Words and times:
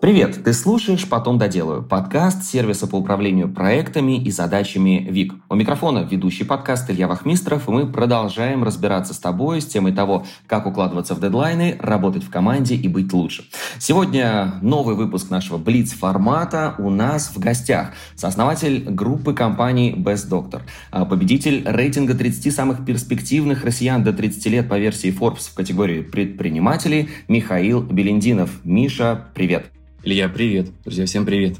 Привет! 0.00 0.44
Ты 0.44 0.52
слушаешь 0.52 1.08
«Потом 1.08 1.38
доделаю»– 1.38 1.82
подкаст 1.90 2.44
сервиса 2.44 2.86
по 2.86 2.94
управлению 2.94 3.48
проектами 3.48 4.16
и 4.16 4.30
задачами 4.30 5.04
ВИК. 5.10 5.34
У 5.48 5.56
микрофона 5.56 6.06
ведущий 6.08 6.44
подкаст 6.44 6.88
Илья 6.88 7.08
Вахмистров, 7.08 7.68
и 7.68 7.72
мы 7.72 7.84
продолжаем 7.84 8.62
разбираться 8.62 9.12
с 9.12 9.18
тобой 9.18 9.60
с 9.60 9.66
темой 9.66 9.92
того, 9.92 10.24
как 10.46 10.66
укладываться 10.66 11.16
в 11.16 11.20
дедлайны, 11.20 11.76
работать 11.80 12.22
в 12.22 12.30
команде 12.30 12.76
и 12.76 12.86
быть 12.86 13.12
лучше. 13.12 13.46
Сегодня 13.80 14.54
новый 14.62 14.94
выпуск 14.94 15.30
нашего 15.30 15.58
Блиц-формата 15.58 16.76
у 16.78 16.90
нас 16.90 17.32
в 17.34 17.40
гостях. 17.40 17.90
Сооснователь 18.14 18.84
группы 18.88 19.34
компаний 19.34 19.96
Best 19.98 20.30
Doctor, 20.30 20.60
а 20.92 21.06
победитель 21.06 21.64
рейтинга 21.66 22.14
30 22.14 22.54
самых 22.54 22.84
перспективных 22.84 23.64
россиян 23.64 24.04
до 24.04 24.12
30 24.12 24.46
лет 24.46 24.68
по 24.68 24.78
версии 24.78 25.12
Forbes 25.12 25.50
в 25.50 25.54
категории 25.54 26.02
предпринимателей 26.02 27.08
Михаил 27.26 27.82
Белендинов. 27.82 28.60
Миша, 28.62 29.26
привет! 29.34 29.72
Илья, 30.04 30.28
привет. 30.28 30.70
Друзья, 30.84 31.06
всем 31.06 31.26
привет. 31.26 31.56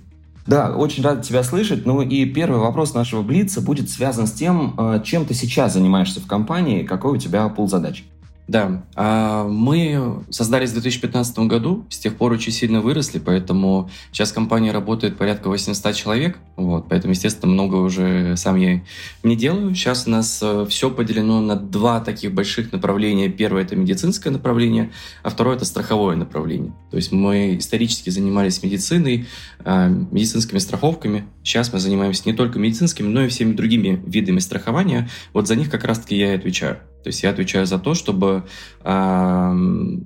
Да, 0.47 0.75
очень 0.75 1.03
рад 1.03 1.23
тебя 1.23 1.43
слышать. 1.43 1.85
Ну 1.85 2.03
и 2.03 2.25
первый 2.25 2.61
вопрос 2.61 2.95
нашего 2.95 3.23
Блица 3.23 3.61
будет 3.61 3.91
связан 3.91 4.29
с 4.29 4.33
тем, 4.33 4.75
э, 4.79 5.03
чем 5.05 5.27
ты 5.27 5.35
сейчас 5.35 5.75
занимаешься 5.75 6.21
в 6.21 6.27
компании, 6.27 6.85
какой 6.85 7.15
у 7.15 7.21
тебя 7.21 7.49
пул 7.49 7.69
задач. 7.69 8.05
Да, 8.49 8.83
а, 8.95 9.47
мы 9.47 10.25
создались 10.31 10.71
в 10.71 10.73
2015 10.73 11.41
году, 11.41 11.85
с 11.91 11.99
тех 11.99 12.17
пор 12.17 12.33
очень 12.33 12.51
сильно 12.51 12.81
выросли, 12.81 13.19
поэтому 13.19 13.91
сейчас 14.11 14.33
компания 14.33 14.73
работает 14.73 15.19
порядка 15.19 15.49
800 15.49 15.95
человек, 15.95 16.39
вот, 16.57 16.89
поэтому, 16.89 17.13
естественно, 17.13 17.53
много 17.53 17.77
уже 17.77 18.39
сам 18.39 18.57
я 18.57 18.83
не 19.23 19.37
делаю. 19.37 19.75
Сейчас 19.75 20.07
у 20.07 20.11
нас 20.11 20.41
э, 20.43 20.65
все 20.67 20.91
поделено 20.91 21.43
на 21.43 21.57
два 21.57 22.01
таких 22.01 22.33
больших 22.33 22.73
направления. 22.73 23.29
Первое– 23.29 23.63
это 23.65 23.77
медицинское 23.77 24.31
направление, 24.31 24.93
а 25.23 25.29
второе– 25.29 25.57
это 25.57 25.67
страховое 25.67 26.17
направление. 26.17 26.73
То 26.91 26.97
есть 26.97 27.13
мы 27.13 27.59
исторически 27.59 28.09
занимались 28.09 28.63
медициной, 28.63 29.27
а, 29.63 29.89
медицинскими 29.89 30.59
страховками. 30.59 31.27
Сейчас 31.45 31.71
мы 31.75 31.81
занимаемся 31.81 32.23
не 32.25 32.33
только 32.33 32.59
медицинскими, 32.59 33.09
но 33.09 33.25
и 33.25 33.29
всеми 33.29 33.53
другими 33.53 34.03
видами 34.07 34.39
страхования. 34.39 35.11
Вот 35.35 35.47
за 35.47 35.55
них 35.55 35.71
как 35.71 35.85
раз-таки 35.85 36.17
я 36.17 36.33
и 36.33 36.37
отвечаю. 36.37 36.79
То 37.09 37.11
есть 37.11 37.23
я 37.23 37.31
отвечаю 37.31 37.65
за 37.65 37.79
то, 37.79 37.95
чтобы 37.95 38.45
э, 38.85 39.55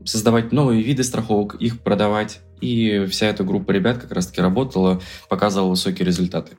создавать 0.04 0.52
новые 0.52 0.84
виды 0.84 1.02
страховок, 1.02 1.56
их 1.56 1.80
продавать. 1.80 2.38
И 2.60 3.06
вся 3.10 3.26
эта 3.26 3.42
группа 3.42 3.72
ребят 3.72 3.98
как 3.98 4.12
раз-таки 4.12 4.40
работала, 4.40 5.00
показывала 5.28 5.70
высокие 5.70 6.06
результаты. 6.06 6.52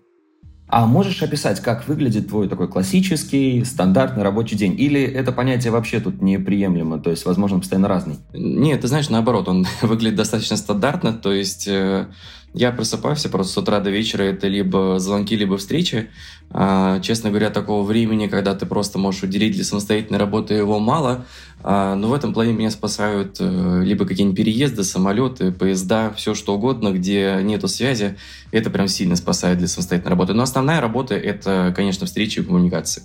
А 0.67 0.85
можешь 0.85 1.23
описать, 1.23 1.61
как 1.61 1.87
выглядит 1.87 2.27
твой 2.27 2.49
такой 2.49 2.67
классический, 2.67 3.63
стандартный 3.63 4.23
рабочий 4.23 4.57
день? 4.57 4.75
Или 4.77 5.01
это 5.01 5.31
понятие 5.31 5.71
вообще 5.71 6.01
тут 6.01 6.21
неприемлемо, 6.21 6.99
то 6.99 7.09
есть, 7.09 7.25
возможно, 7.25 7.59
постоянно 7.59 7.87
разный? 7.87 8.17
Нет, 8.33 8.81
ты 8.81 8.89
знаешь, 8.89 9.07
наоборот, 9.07 9.47
он 9.47 9.65
выглядит 9.81 10.17
достаточно 10.17 10.57
стандартно, 10.57 11.13
то 11.13 11.31
есть 11.31 11.69
э, 11.69 12.07
я 12.53 12.71
просыпаюсь, 12.71 13.23
просто 13.23 13.53
с 13.53 13.57
утра 13.57 13.79
до 13.79 13.89
вечера 13.89 14.23
это 14.23 14.47
либо 14.47 14.99
звонки, 14.99 15.35
либо 15.35 15.57
встречи. 15.57 16.09
А, 16.51 16.99
честно 16.99 17.29
говоря, 17.29 17.49
такого 17.49 17.83
времени, 17.83 18.27
когда 18.27 18.53
ты 18.53 18.67
просто 18.67 18.99
можешь 18.99 19.23
уделить 19.23 19.55
для 19.55 19.63
самостоятельной 19.63 20.19
работы, 20.19 20.53
его 20.53 20.79
мало. 20.79 21.25
А, 21.63 21.95
но 21.95 22.09
в 22.09 22.13
этом 22.13 22.31
плане 22.31 22.53
меня 22.53 22.69
спасают 22.69 23.37
э, 23.39 23.81
либо 23.83 24.05
какие-нибудь 24.05 24.37
переезды, 24.37 24.83
самолеты, 24.83 25.51
поезда, 25.51 26.13
все 26.15 26.35
что 26.35 26.53
угодно, 26.55 26.91
где 26.91 27.39
нету 27.41 27.67
связи. 27.67 28.17
Это 28.51 28.69
прям 28.69 28.87
сильно 28.87 29.15
спасает 29.15 29.57
для 29.57 29.67
самостоятельной 29.67 30.11
работы. 30.11 30.33
Но 30.33 30.43
основная 30.43 30.79
работа— 30.79 31.15
это, 31.15 31.73
конечно, 31.75 32.05
встречи 32.05 32.39
и 32.39 32.43
коммуникации. 32.43 33.01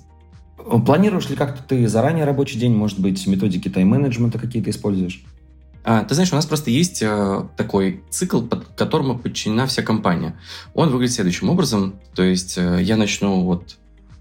Планируешь 0.58 1.30
ли 1.30 1.36
как-то 1.36 1.62
ты 1.62 1.88
заранее 1.88 2.26
рабочий 2.26 2.58
день, 2.58 2.74
может 2.74 2.98
быть, 2.98 3.26
методики 3.26 3.70
тайм-менеджмента 3.70 4.38
какие-то 4.38 4.68
используешь? 4.68 5.24
А, 5.90 6.04
ты 6.04 6.12
знаешь, 6.12 6.30
у 6.32 6.36
нас 6.36 6.44
просто 6.44 6.70
есть 6.70 7.00
э, 7.00 7.44
такой 7.56 8.02
цикл, 8.10 8.42
под 8.42 8.66
которому 8.76 9.18
подчинена 9.18 9.66
вся 9.66 9.82
компания. 9.82 10.38
Он 10.74 10.90
выглядит 10.90 11.14
следующим 11.14 11.48
образом. 11.48 11.98
То 12.14 12.22
есть 12.22 12.58
э, 12.58 12.80
я 12.82 12.98
начну 12.98 13.40
вот 13.40 13.78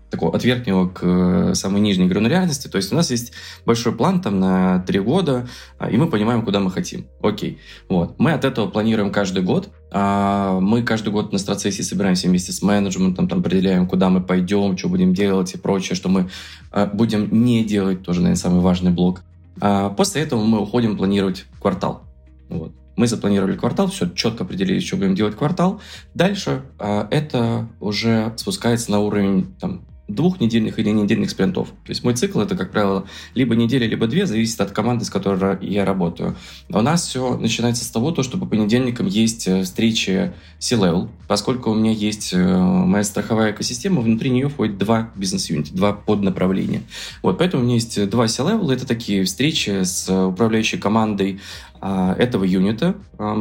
такого 0.09 0.33
от 0.33 0.45
верхнего 0.45 0.87
к 0.87 1.01
э, 1.03 1.55
самой 1.55 1.81
нижней 1.81 2.07
гранулярности. 2.07 2.69
То 2.69 2.77
есть 2.77 2.93
у 2.93 2.95
нас 2.95 3.11
есть 3.11 3.33
большой 3.65 3.91
план 3.91 4.21
там 4.21 4.39
на 4.39 4.79
три 4.87 5.01
года, 5.01 5.49
а, 5.77 5.89
и 5.89 5.97
мы 5.97 6.07
понимаем, 6.09 6.43
куда 6.43 6.61
мы 6.61 6.71
хотим. 6.71 7.07
Окей. 7.21 7.59
Вот. 7.89 8.17
Мы 8.17 8.31
от 8.31 8.45
этого 8.45 8.67
планируем 8.67 9.11
каждый 9.11 9.43
год. 9.43 9.67
А, 9.91 10.61
мы 10.61 10.83
каждый 10.83 11.09
год 11.11 11.33
на 11.33 11.37
страцессии 11.37 11.81
собираемся 11.81 12.29
вместе 12.29 12.53
с 12.53 12.61
менеджментом, 12.61 13.27
там 13.27 13.39
определяем, 13.39 13.87
куда 13.87 14.09
мы 14.09 14.21
пойдем, 14.21 14.77
что 14.77 14.87
будем 14.87 15.13
делать 15.13 15.53
и 15.53 15.57
прочее, 15.57 15.97
что 15.97 16.07
мы 16.07 16.29
э, 16.71 16.89
будем 16.93 17.27
не 17.43 17.65
делать, 17.65 18.03
тоже, 18.03 18.21
наверное, 18.21 18.39
самый 18.39 18.61
важный 18.61 18.91
блок. 18.91 19.21
А 19.61 19.89
после 19.89 20.21
этого 20.21 20.43
мы 20.43 20.61
уходим 20.61 20.97
планировать 20.97 21.45
квартал. 21.59 22.03
Вот. 22.49 22.73
Мы 22.95 23.07
запланировали 23.07 23.55
квартал, 23.55 23.87
все 23.87 24.09
четко 24.09 24.43
определили, 24.43 24.79
что 24.79 24.97
будем 24.97 25.13
делать 25.13 25.35
квартал. 25.35 25.79
Дальше 26.15 26.63
а, 26.79 27.07
это 27.11 27.67
уже 27.79 28.33
спускается 28.37 28.91
на 28.91 28.99
уровень 28.99 29.53
там, 29.59 29.85
двухнедельных 30.07 30.79
или 30.79 30.89
недельных 30.89 31.29
спринтов. 31.29 31.69
То 31.69 31.89
есть 31.89 32.03
мой 32.03 32.13
цикл 32.13 32.39
это, 32.39 32.55
как 32.55 32.71
правило, 32.71 33.05
либо 33.35 33.55
неделя, 33.55 33.87
либо 33.87 34.07
две, 34.07 34.25
зависит 34.25 34.59
от 34.61 34.71
команды, 34.71 35.05
с 35.05 35.09
которой 35.09 35.57
я 35.65 35.85
работаю. 35.85 36.35
А 36.71 36.79
у 36.79 36.81
нас 36.81 37.07
все 37.07 37.37
начинается 37.37 37.83
с 37.83 37.89
того, 37.89 38.11
то, 38.11 38.23
что 38.23 38.37
по 38.37 38.45
понедельникам 38.45 39.07
есть 39.07 39.47
э, 39.47 39.63
встречи 39.63 40.33
C-Level, 40.59 41.09
поскольку 41.27 41.71
у 41.71 41.75
меня 41.75 41.91
есть 41.91 42.31
э, 42.33 42.57
моя 42.57 43.03
страховая 43.03 43.51
экосистема, 43.51 44.01
внутри 44.01 44.29
нее 44.29 44.49
входит 44.49 44.77
два 44.77 45.11
бизнес-юнита, 45.15 45.75
два 45.75 45.93
поднаправления. 45.93 46.83
Вот, 47.21 47.37
поэтому 47.37 47.63
у 47.63 47.65
меня 47.65 47.75
есть 47.75 48.09
два 48.09 48.27
C-Level, 48.27 48.71
это 48.71 48.87
такие 48.87 49.25
встречи 49.25 49.83
с 49.83 50.09
управляющей 50.09 50.77
командой 50.77 51.39
а, 51.79 52.15
этого 52.17 52.43
юнита. 52.43 52.95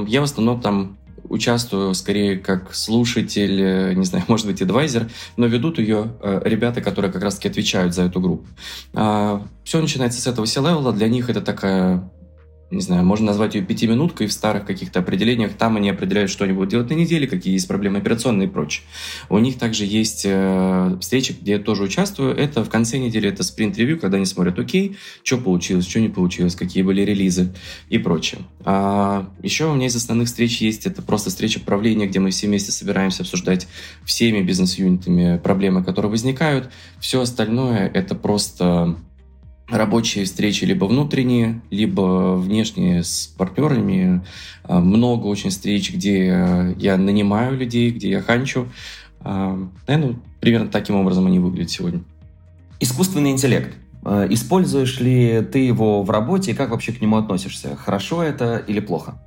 Я 0.06 0.21
в 0.21 0.25
основном 0.25 0.60
там 0.60 0.96
участвую 1.28 1.94
скорее 1.94 2.37
как 2.38 2.75
слушатель, 2.75 3.60
э, 3.60 3.94
не 3.94 4.04
знаю, 4.04 4.25
может 4.28 4.47
быть, 4.47 4.62
адвайзер, 4.62 5.10
но 5.37 5.47
ведут 5.47 5.78
ее 5.78 6.12
э, 6.20 6.42
ребята, 6.44 6.81
которые 6.81 7.12
как 7.12 7.22
раз-таки 7.22 7.48
отвечают 7.48 7.94
за 7.94 8.04
эту 8.04 8.20
группу. 8.20 8.47
А, 8.94 9.42
Все 9.64 9.81
начинается 9.81 10.20
с 10.20 10.26
этого 10.26 10.47
C-левела, 10.47 10.92
для 10.92 11.09
них 11.09 11.31
это 11.31 11.41
такая 11.41 12.10
не 12.71 12.81
знаю, 12.81 13.04
можно 13.04 13.27
назвать 13.27 13.54
ее 13.54 13.62
пятиминуткой 13.62 14.27
в 14.27 14.32
старых 14.32 14.66
каких-то 14.66 14.99
определениях. 14.99 15.53
Там 15.53 15.77
они 15.77 15.88
определяют, 15.88 16.31
что 16.31 16.44
они 16.44 16.53
будут 16.53 16.71
делать 16.71 16.91
на 16.91 16.94
неделе, 16.94 17.28
какие 17.28 17.53
есть 17.53 17.69
проблемы 17.69 17.99
операционные 17.99 18.49
и 18.49 18.50
прочее. 18.50 18.84
У 19.28 19.38
них 19.38 19.56
также 19.59 19.84
есть 19.84 20.22
э, 20.27 20.97
встречи, 21.00 21.37
где 21.41 21.53
я 21.53 21.59
тоже 21.60 21.84
участвую. 21.84 22.37
Это 22.37 22.65
в 22.65 22.69
конце 22.69 22.99
недели, 22.99 23.28
это 23.28 23.44
спринт-ревью, 23.44 24.00
когда 24.00 24.16
они 24.16 24.26
смотрят, 24.26 24.59
окей, 24.59 24.97
что 25.22 25.38
получилось, 25.38 25.87
что 25.87 26.00
не 26.00 26.09
получилось, 26.09 26.56
какие 26.56 26.82
были 26.82 27.03
релизы 27.03 27.55
и 27.88 27.99
прочее. 27.99 28.41
А, 28.65 29.31
еще 29.43 29.66
у 29.71 29.75
меня 29.75 29.87
из 29.87 29.94
основных 29.94 30.26
встреч 30.26 30.60
есть, 30.60 30.87
это 30.87 31.03
просто 31.03 31.31
встреча 31.31 31.60
правления, 31.60 32.06
где 32.06 32.19
мы 32.19 32.31
все 32.31 32.49
вместе 32.49 32.72
собираемся 32.72 33.22
обсуждать 33.22 33.69
всеми 34.05 34.43
бизнес-юнитами 34.43 35.38
проблемы, 35.38 35.84
которые 35.84 36.10
возникают. 36.10 36.71
Все 36.99 37.21
остальное 37.21 37.88
это 37.94 38.16
просто 38.16 38.97
рабочие 39.69 40.25
встречи 40.25 40.65
либо 40.65 40.84
внутренние, 40.84 41.60
либо 41.71 42.37
внешние 42.37 43.03
с 43.03 43.27
партнерами. 43.37 44.25
А, 44.65 44.81
много 44.81 45.27
очень 45.27 45.50
встреч, 45.50 45.93
где 45.93 46.75
я 46.78 46.97
нанимаю 46.97 47.56
людей, 47.56 47.91
где 47.91 48.10
я 48.10 48.22
ханчу. 48.22 48.69
А, 49.21 49.59
наверное, 49.87 50.16
примерно 50.41 50.69
таким 50.69 50.97
образом 50.97 51.26
они 51.26 51.38
выглядят 51.38 51.71
сегодня. 51.71 52.03
Искусственный 52.78 53.32
интеллект. 53.32 53.75
А, 54.05 54.26
используешь 54.28 55.00
ли 55.00 55.41
ты 55.41 55.59
его 55.59 56.03
в 56.03 56.10
работе 56.10 56.53
и 56.53 56.55
как 56.55 56.71
вообще 56.71 56.93
к 56.93 57.00
нему 57.00 57.16
относишься? 57.16 57.76
Хорошо 57.76 58.22
это 58.22 58.59
или 58.59 58.81
плохо? 58.81 59.21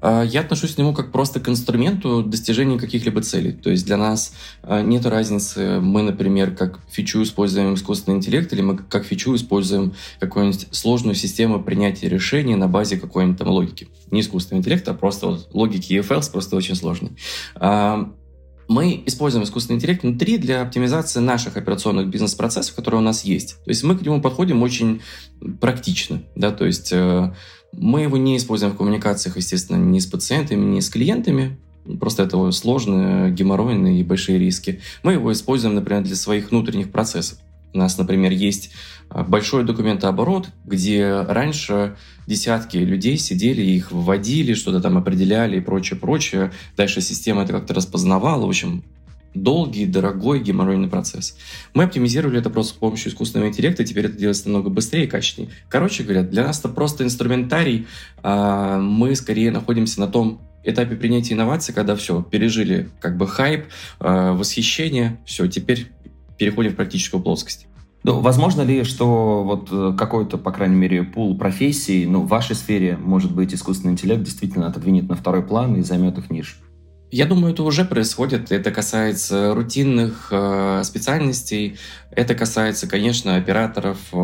А, 0.00 0.22
я 0.22 0.40
отношусь 0.40 0.74
к 0.74 0.78
нему 0.78 0.92
как 0.94 1.12
просто 1.12 1.40
к 1.40 1.48
инструменту 1.48 2.22
достижения 2.22 2.78
каких-либо 2.78 3.22
целей. 3.22 3.52
То 3.52 3.70
есть 3.70 3.86
для 3.86 3.96
нас 3.96 4.34
а, 4.62 4.82
нет 4.82 5.06
разницы, 5.06 5.80
мы, 5.80 6.02
например, 6.02 6.54
как 6.54 6.80
фичу 6.90 7.22
используем 7.22 7.74
искусственный 7.74 8.18
интеллект, 8.18 8.52
или 8.52 8.62
мы 8.62 8.78
как 8.78 9.04
фичу 9.04 9.34
используем 9.34 9.94
какую-нибудь 10.20 10.68
сложную 10.70 11.14
систему 11.14 11.62
принятия 11.62 12.08
решений 12.08 12.54
на 12.54 12.68
базе 12.68 12.98
какой-нибудь 12.98 13.38
там 13.38 13.48
логики. 13.48 13.88
Не 14.10 14.20
искусственный 14.20 14.60
интеллект, 14.60 14.86
а 14.88 14.94
просто 14.94 15.26
вот 15.26 15.48
логики 15.52 15.92
EFLs 15.92 16.30
просто 16.30 16.56
очень 16.56 16.74
сложный. 16.74 17.12
А, 17.54 18.12
мы 18.68 19.02
используем 19.06 19.44
искусственный 19.44 19.76
интеллект 19.76 20.02
внутри 20.02 20.38
для 20.38 20.62
оптимизации 20.62 21.20
наших 21.20 21.56
операционных 21.56 22.08
бизнес-процессов, 22.08 22.74
которые 22.74 23.00
у 23.00 23.04
нас 23.04 23.24
есть. 23.24 23.62
То 23.64 23.70
есть 23.70 23.84
мы 23.84 23.96
к 23.96 24.02
нему 24.02 24.20
подходим 24.20 24.62
очень 24.62 25.02
практично. 25.60 26.22
Да? 26.34 26.50
То 26.50 26.66
есть 26.66 26.92
э, 26.92 27.32
мы 27.78 28.02
его 28.02 28.16
не 28.16 28.36
используем 28.36 28.72
в 28.72 28.76
коммуникациях, 28.76 29.36
естественно, 29.36 29.76
ни 29.76 29.98
с 29.98 30.06
пациентами, 30.06 30.64
ни 30.64 30.80
с 30.80 30.88
клиентами. 30.88 31.58
Просто 32.00 32.24
это 32.24 32.50
сложные, 32.50 33.30
геморройные 33.30 34.00
и 34.00 34.04
большие 34.04 34.38
риски. 34.38 34.80
Мы 35.02 35.12
его 35.12 35.32
используем, 35.32 35.74
например, 35.74 36.02
для 36.02 36.16
своих 36.16 36.50
внутренних 36.50 36.90
процессов. 36.90 37.38
У 37.72 37.78
нас, 37.78 37.98
например, 37.98 38.32
есть 38.32 38.70
а, 39.10 39.22
большой 39.22 39.62
документооборот, 39.62 40.48
где 40.64 41.20
раньше 41.20 41.96
десятки 42.26 42.78
людей 42.78 43.18
сидели, 43.18 43.60
их 43.60 43.92
вводили, 43.92 44.54
что-то 44.54 44.80
там 44.80 44.96
определяли 44.96 45.58
и 45.58 45.60
прочее, 45.60 45.98
прочее. 45.98 46.52
Дальше 46.76 47.00
система 47.02 47.42
это 47.42 47.52
как-то 47.52 47.74
распознавала. 47.74 48.46
В 48.46 48.48
общем, 48.48 48.82
долгий, 49.42 49.86
дорогой, 49.86 50.40
геморройный 50.40 50.88
процесс. 50.88 51.36
Мы 51.74 51.84
оптимизировали 51.84 52.38
это 52.38 52.50
просто 52.50 52.74
с 52.74 52.76
помощью 52.76 53.10
искусственного 53.12 53.48
интеллекта, 53.48 53.84
теперь 53.84 54.06
это 54.06 54.16
делается 54.16 54.48
намного 54.48 54.70
быстрее 54.70 55.04
и 55.04 55.06
качественнее. 55.06 55.52
Короче 55.68 56.02
говоря, 56.02 56.22
для 56.22 56.44
нас 56.44 56.58
это 56.58 56.68
просто 56.68 57.04
инструментарий, 57.04 57.86
а 58.22 58.78
мы 58.80 59.14
скорее 59.14 59.50
находимся 59.50 60.00
на 60.00 60.08
том 60.08 60.40
этапе 60.64 60.96
принятия 60.96 61.34
инноваций, 61.34 61.72
когда 61.74 61.94
все, 61.96 62.22
пережили 62.22 62.88
как 63.00 63.16
бы 63.16 63.26
хайп, 63.26 63.66
э, 64.00 64.32
восхищение, 64.32 65.18
все, 65.24 65.46
теперь 65.46 65.86
переходим 66.38 66.72
в 66.72 66.76
практическую 66.76 67.22
плоскость. 67.22 67.66
Ну, 68.02 68.20
возможно 68.20 68.62
ли, 68.62 68.84
что 68.84 69.42
вот 69.42 69.68
э, 69.72 69.96
какой-то, 69.98 70.38
по 70.38 70.52
крайней 70.52 70.76
мере, 70.76 71.02
пул 71.02 71.36
профессий, 71.36 72.06
ну, 72.06 72.20
в 72.20 72.28
вашей 72.28 72.54
сфере, 72.54 72.96
может 72.96 73.34
быть, 73.34 73.52
искусственный 73.52 73.94
интеллект 73.94 74.22
действительно 74.22 74.68
отодвинет 74.68 75.08
на 75.08 75.16
второй 75.16 75.42
план 75.42 75.74
и 75.74 75.82
займет 75.82 76.16
их 76.18 76.30
нишу? 76.30 76.56
Я 77.10 77.26
думаю, 77.26 77.52
это 77.52 77.62
уже 77.62 77.84
происходит. 77.84 78.50
Это 78.50 78.72
касается 78.72 79.54
рутинных 79.54 80.28
э, 80.32 80.82
специальностей. 80.84 81.78
Это 82.10 82.34
касается, 82.34 82.88
конечно, 82.88 83.36
операторов 83.36 83.98
э, 84.12 84.16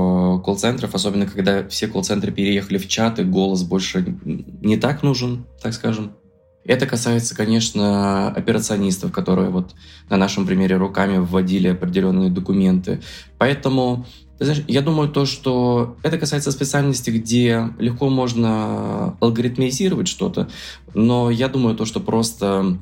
колл-центров, 0.45 0.95
особенно 0.95 1.27
когда 1.27 1.67
все 1.69 1.87
колл-центры 1.87 2.33
переехали 2.33 2.79
в 2.79 2.89
чат, 2.89 3.21
и 3.21 3.25
голос 3.25 3.63
больше 3.63 4.05
не 4.25 4.77
так 4.77 5.03
нужен, 5.05 5.47
так 5.63 5.75
скажем. 5.75 6.17
Это 6.65 6.87
касается, 6.87 7.37
конечно, 7.37 8.29
операционистов, 8.29 9.13
которые 9.13 9.51
вот 9.51 9.75
на 10.09 10.17
нашем 10.17 10.47
примере 10.47 10.77
руками 10.77 11.19
вводили 11.19 11.69
определенные 11.69 12.31
документы. 12.31 13.01
Поэтому 13.39 14.07
знаешь, 14.45 14.63
я 14.69 14.83
думаю, 14.83 15.09
то, 15.09 15.27
что 15.27 15.97
это 16.03 16.19
касается 16.19 16.53
специальности, 16.53 17.11
где 17.11 17.69
легко 17.79 18.09
можно 18.09 19.17
алгоритмизировать 19.21 20.09
что-то, 20.09 20.49
но 20.95 21.31
я 21.31 21.49
думаю, 21.49 21.77
то, 21.77 21.85
что 21.85 22.01
просто 22.01 22.79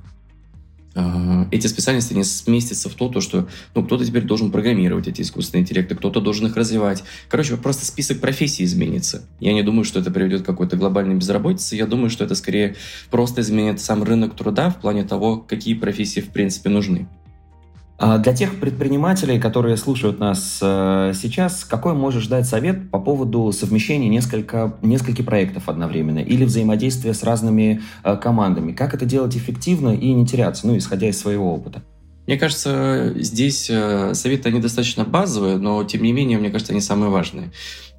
э, 0.95 1.45
эти 1.51 1.67
специальности 1.67 2.15
не 2.15 2.25
сместятся 2.25 2.89
в 2.89 2.95
то, 2.95 3.09
то 3.09 3.21
что 3.21 3.49
ну, 3.75 3.85
кто-то 3.85 4.05
теперь 4.05 4.25
должен 4.25 4.51
программировать 4.51 5.09
эти 5.09 5.23
искусственные 5.23 5.62
интеллекты, 5.62 5.95
кто-то 5.95 6.21
должен 6.21 6.47
их 6.47 6.57
развивать. 6.57 7.05
Короче, 7.29 7.57
просто 7.57 7.85
список 7.85 8.21
профессий 8.21 8.65
изменится. 8.65 9.27
Я 9.41 9.53
не 9.53 9.63
думаю, 9.63 9.85
что 9.85 10.01
это 10.01 10.11
приведет 10.11 10.43
к 10.43 10.47
какой-то 10.47 10.77
глобальной 10.77 11.17
безработице. 11.17 11.77
Я 11.77 11.87
думаю, 11.87 12.11
что 12.11 12.25
это 12.25 12.35
скорее 12.35 12.77
просто 13.11 13.41
изменит 13.41 13.81
сам 13.81 14.03
рынок 14.03 14.35
труда 14.37 14.71
в 14.71 14.81
плане 14.81 15.05
того, 15.05 15.39
какие 15.39 15.75
профессии 15.75 16.21
в 16.21 16.31
принципе 16.31 16.71
нужны. 16.71 17.09
А 18.02 18.17
для 18.17 18.32
тех 18.32 18.58
предпринимателей, 18.58 19.38
которые 19.38 19.76
слушают 19.76 20.20
нас 20.20 20.58
э, 20.62 21.12
сейчас, 21.14 21.67
какой 21.67 21.93
можешь 21.93 22.29
дать 22.29 22.47
совет 22.47 22.91
по 22.91 22.99
поводу 22.99 23.52
совмещения 23.52 24.08
несколько, 24.08 24.75
нескольких 24.81 25.26
проектов 25.26 25.69
одновременно 25.69 26.20
или 26.20 26.47
взаимодействия 26.47 27.12
с 27.12 27.23
разными 27.23 27.82
э, 28.02 28.17
командами? 28.17 28.73
Как 28.73 28.94
это 28.94 29.05
делать 29.05 29.37
эффективно 29.37 29.91
и 29.91 30.14
не 30.14 30.26
теряться, 30.26 30.67
ну, 30.67 30.79
исходя 30.79 31.11
из 31.11 31.20
своего 31.20 31.52
опыта? 31.52 31.82
Мне 32.31 32.38
кажется, 32.38 33.12
здесь 33.17 33.69
э, 33.69 34.15
советы, 34.15 34.50
они 34.50 34.61
достаточно 34.61 35.03
базовые, 35.03 35.56
но, 35.56 35.82
тем 35.82 36.05
не 36.05 36.12
менее, 36.12 36.38
мне 36.38 36.50
кажется, 36.50 36.73
они 36.73 36.81
самые 36.81 37.11
важные. 37.11 37.50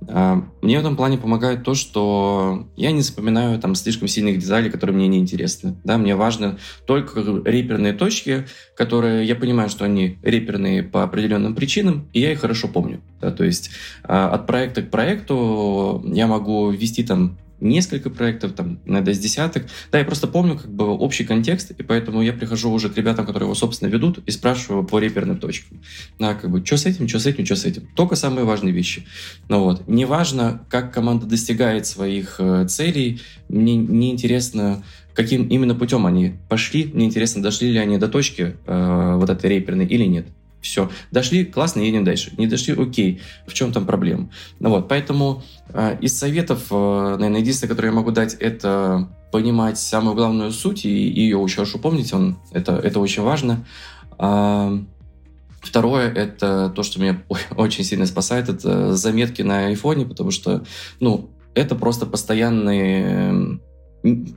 А, 0.07 0.47
мне 0.61 0.77
в 0.77 0.79
этом 0.79 0.95
плане 0.95 1.17
помогает 1.17 1.65
то, 1.65 1.73
что 1.73 2.65
я 2.77 2.93
не 2.93 3.01
запоминаю 3.01 3.59
там 3.59 3.75
слишком 3.75 4.07
сильных 4.07 4.39
деталей, 4.39 4.69
которые 4.69 4.95
мне 4.95 5.09
не 5.09 5.19
интересны. 5.19 5.75
Да, 5.83 5.97
мне 5.97 6.15
важно 6.15 6.57
только 6.87 7.19
реперные 7.43 7.91
точки, 7.91 8.47
которые 8.73 9.25
я 9.25 9.35
понимаю, 9.35 9.67
что 9.67 9.83
они 9.83 10.17
реперные 10.23 10.81
по 10.81 11.03
определенным 11.03 11.53
причинам, 11.53 12.07
и 12.13 12.21
я 12.21 12.31
их 12.31 12.39
хорошо 12.39 12.69
помню. 12.69 13.01
Да, 13.19 13.31
то 13.31 13.43
есть 13.43 13.71
а, 14.05 14.29
от 14.29 14.47
проекта 14.47 14.81
к 14.81 14.89
проекту 14.89 16.05
я 16.07 16.27
могу 16.27 16.71
ввести 16.71 17.03
там 17.03 17.37
несколько 17.61 18.09
проектов, 18.09 18.53
там, 18.53 18.79
иногда 18.85 19.13
с 19.13 19.19
десяток. 19.19 19.67
Да, 19.91 19.99
я 19.99 20.05
просто 20.05 20.27
помню 20.27 20.57
как 20.57 20.71
бы 20.71 20.85
общий 20.85 21.23
контекст, 21.23 21.71
и 21.71 21.83
поэтому 21.83 22.21
я 22.21 22.33
прихожу 22.33 22.71
уже 22.71 22.89
к 22.89 22.97
ребятам, 22.97 23.25
которые 23.25 23.47
его, 23.47 23.55
собственно, 23.55 23.89
ведут, 23.89 24.19
и 24.25 24.31
спрашиваю 24.31 24.83
по 24.83 24.99
реперным 24.99 25.37
точкам. 25.37 25.81
Да, 26.19 26.33
как 26.33 26.49
бы, 26.49 26.65
что 26.65 26.77
с 26.77 26.85
этим, 26.85 27.07
что 27.07 27.19
с 27.19 27.25
этим, 27.25 27.45
что 27.45 27.55
с 27.55 27.65
этим. 27.65 27.87
Только 27.95 28.15
самые 28.15 28.45
важные 28.45 28.73
вещи. 28.73 29.05
Ну 29.47 29.63
вот. 29.63 29.87
Неважно, 29.87 30.65
как 30.69 30.93
команда 30.93 31.25
достигает 31.25 31.85
своих 31.85 32.35
э, 32.39 32.65
целей, 32.67 33.21
мне 33.47 33.75
не 33.75 34.11
интересно, 34.11 34.83
каким 35.13 35.47
именно 35.47 35.75
путем 35.75 36.05
они 36.05 36.33
пошли, 36.49 36.89
мне 36.93 37.05
интересно, 37.05 37.41
дошли 37.41 37.71
ли 37.71 37.77
они 37.77 37.97
до 37.97 38.07
точки 38.07 38.55
э, 38.65 39.15
вот 39.17 39.29
этой 39.29 39.49
реперной 39.49 39.85
или 39.85 40.05
нет. 40.05 40.25
Все. 40.61 40.89
Дошли, 41.11 41.43
классно, 41.43 41.81
едем 41.81 42.03
дальше. 42.03 42.33
Не 42.37 42.47
дошли, 42.47 42.73
окей. 42.73 43.21
В 43.47 43.53
чем 43.53 43.73
там 43.73 43.85
проблема? 43.85 44.29
Ну 44.59 44.69
вот, 44.69 44.87
поэтому 44.87 45.43
э, 45.69 45.97
из 46.01 46.17
советов, 46.17 46.67
э, 46.69 47.15
наверное, 47.17 47.41
единственное, 47.41 47.69
которое 47.69 47.87
я 47.87 47.95
могу 47.95 48.11
дать, 48.11 48.35
это 48.35 49.09
понимать 49.31 49.79
самую 49.79 50.15
главную 50.15 50.51
суть 50.51 50.85
и, 50.85 51.09
и 51.09 51.21
ее 51.21 51.37
очень 51.37 51.55
хорошо 51.55 51.79
помнить. 51.79 52.13
Он, 52.13 52.37
это, 52.51 52.73
это 52.73 52.99
очень 52.99 53.23
важно. 53.23 53.65
А, 54.17 54.79
Второе, 55.61 56.11
это 56.11 56.71
то, 56.75 56.81
что 56.81 56.99
меня 56.99 57.21
очень 57.55 57.83
сильно 57.83 58.05
спасает, 58.07 58.49
это 58.49 58.95
заметки 58.95 59.43
на 59.43 59.67
айфоне, 59.67 60.05
потому 60.05 60.31
что, 60.31 60.63
ну, 60.99 61.29
это 61.53 61.75
просто 61.75 62.05
постоянные 62.05 63.59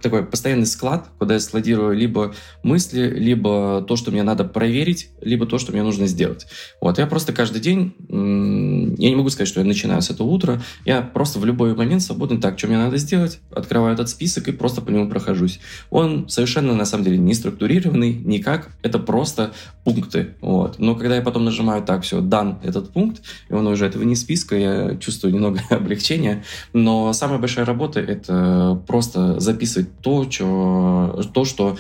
такой 0.03 0.25
постоянный 0.25 0.67
склад, 0.67 1.09
куда 1.19 1.35
я 1.35 1.41
складирую 1.41 1.97
либо 1.97 2.35
мысли, 2.63 3.09
либо 3.09 3.83
то, 3.87 3.97
что 3.97 4.11
мне 4.11 4.23
надо 4.23 4.45
проверить, 4.45 5.11
либо 5.21 5.47
то, 5.47 5.59
что 5.59 5.73
мне 5.73 5.83
нужно 5.83 6.07
сделать. 6.07 6.47
Вот, 6.81 6.99
я 6.99 7.07
просто 7.07 7.33
каждый 7.33 7.61
день, 7.61 7.95
я 8.09 9.11
не 9.11 9.17
могу 9.17 9.31
сказать, 9.31 9.49
что 9.49 9.61
я 9.61 9.67
начинаю 9.67 10.03
с 10.03 10.11
этого 10.11 10.29
утра, 10.29 10.63
я 10.85 11.03
просто 11.03 11.39
в 11.39 11.45
любой 11.45 11.75
момент 11.75 12.03
свободный, 12.03 12.41
так, 12.41 12.59
что 12.59 12.69
мне 12.69 12.77
надо 12.77 12.99
сделать, 12.99 13.41
открываю 13.51 13.95
этот 13.95 14.09
список 14.09 14.49
и 14.49 14.53
просто 14.53 14.83
по 14.83 14.91
нему 14.91 15.09
прохожусь. 15.09 15.61
Он 15.91 16.29
совершенно, 16.29 16.75
на 16.75 16.85
самом 16.85 17.05
деле, 17.05 17.19
не 17.19 17.35
структурированный, 17.35 18.13
никак, 18.13 18.71
это 18.83 18.99
просто 18.99 19.53
пункты, 19.85 20.35
вот. 20.41 20.79
Но 20.79 20.95
когда 20.95 21.17
я 21.17 21.23
потом 21.23 21.45
нажимаю 21.45 21.83
так, 21.83 22.03
все, 22.03 22.21
дан 22.21 22.59
этот 22.63 22.91
пункт, 22.91 23.23
и 23.49 23.55
он 23.55 23.67
уже 23.67 23.87
этого 23.87 24.03
не 24.03 24.17
списка, 24.17 24.57
я 24.57 24.97
чувствую 24.97 25.33
немного 25.33 25.61
облегчения, 25.71 26.45
но 26.75 27.13
самая 27.15 27.39
большая 27.39 27.65
работа— 27.65 28.01
это 28.01 28.83
просто 28.87 29.41
записывать 29.41 29.54
то, 30.03 30.31
что, 30.31 31.23
то, 31.33 31.45
что 31.45 31.77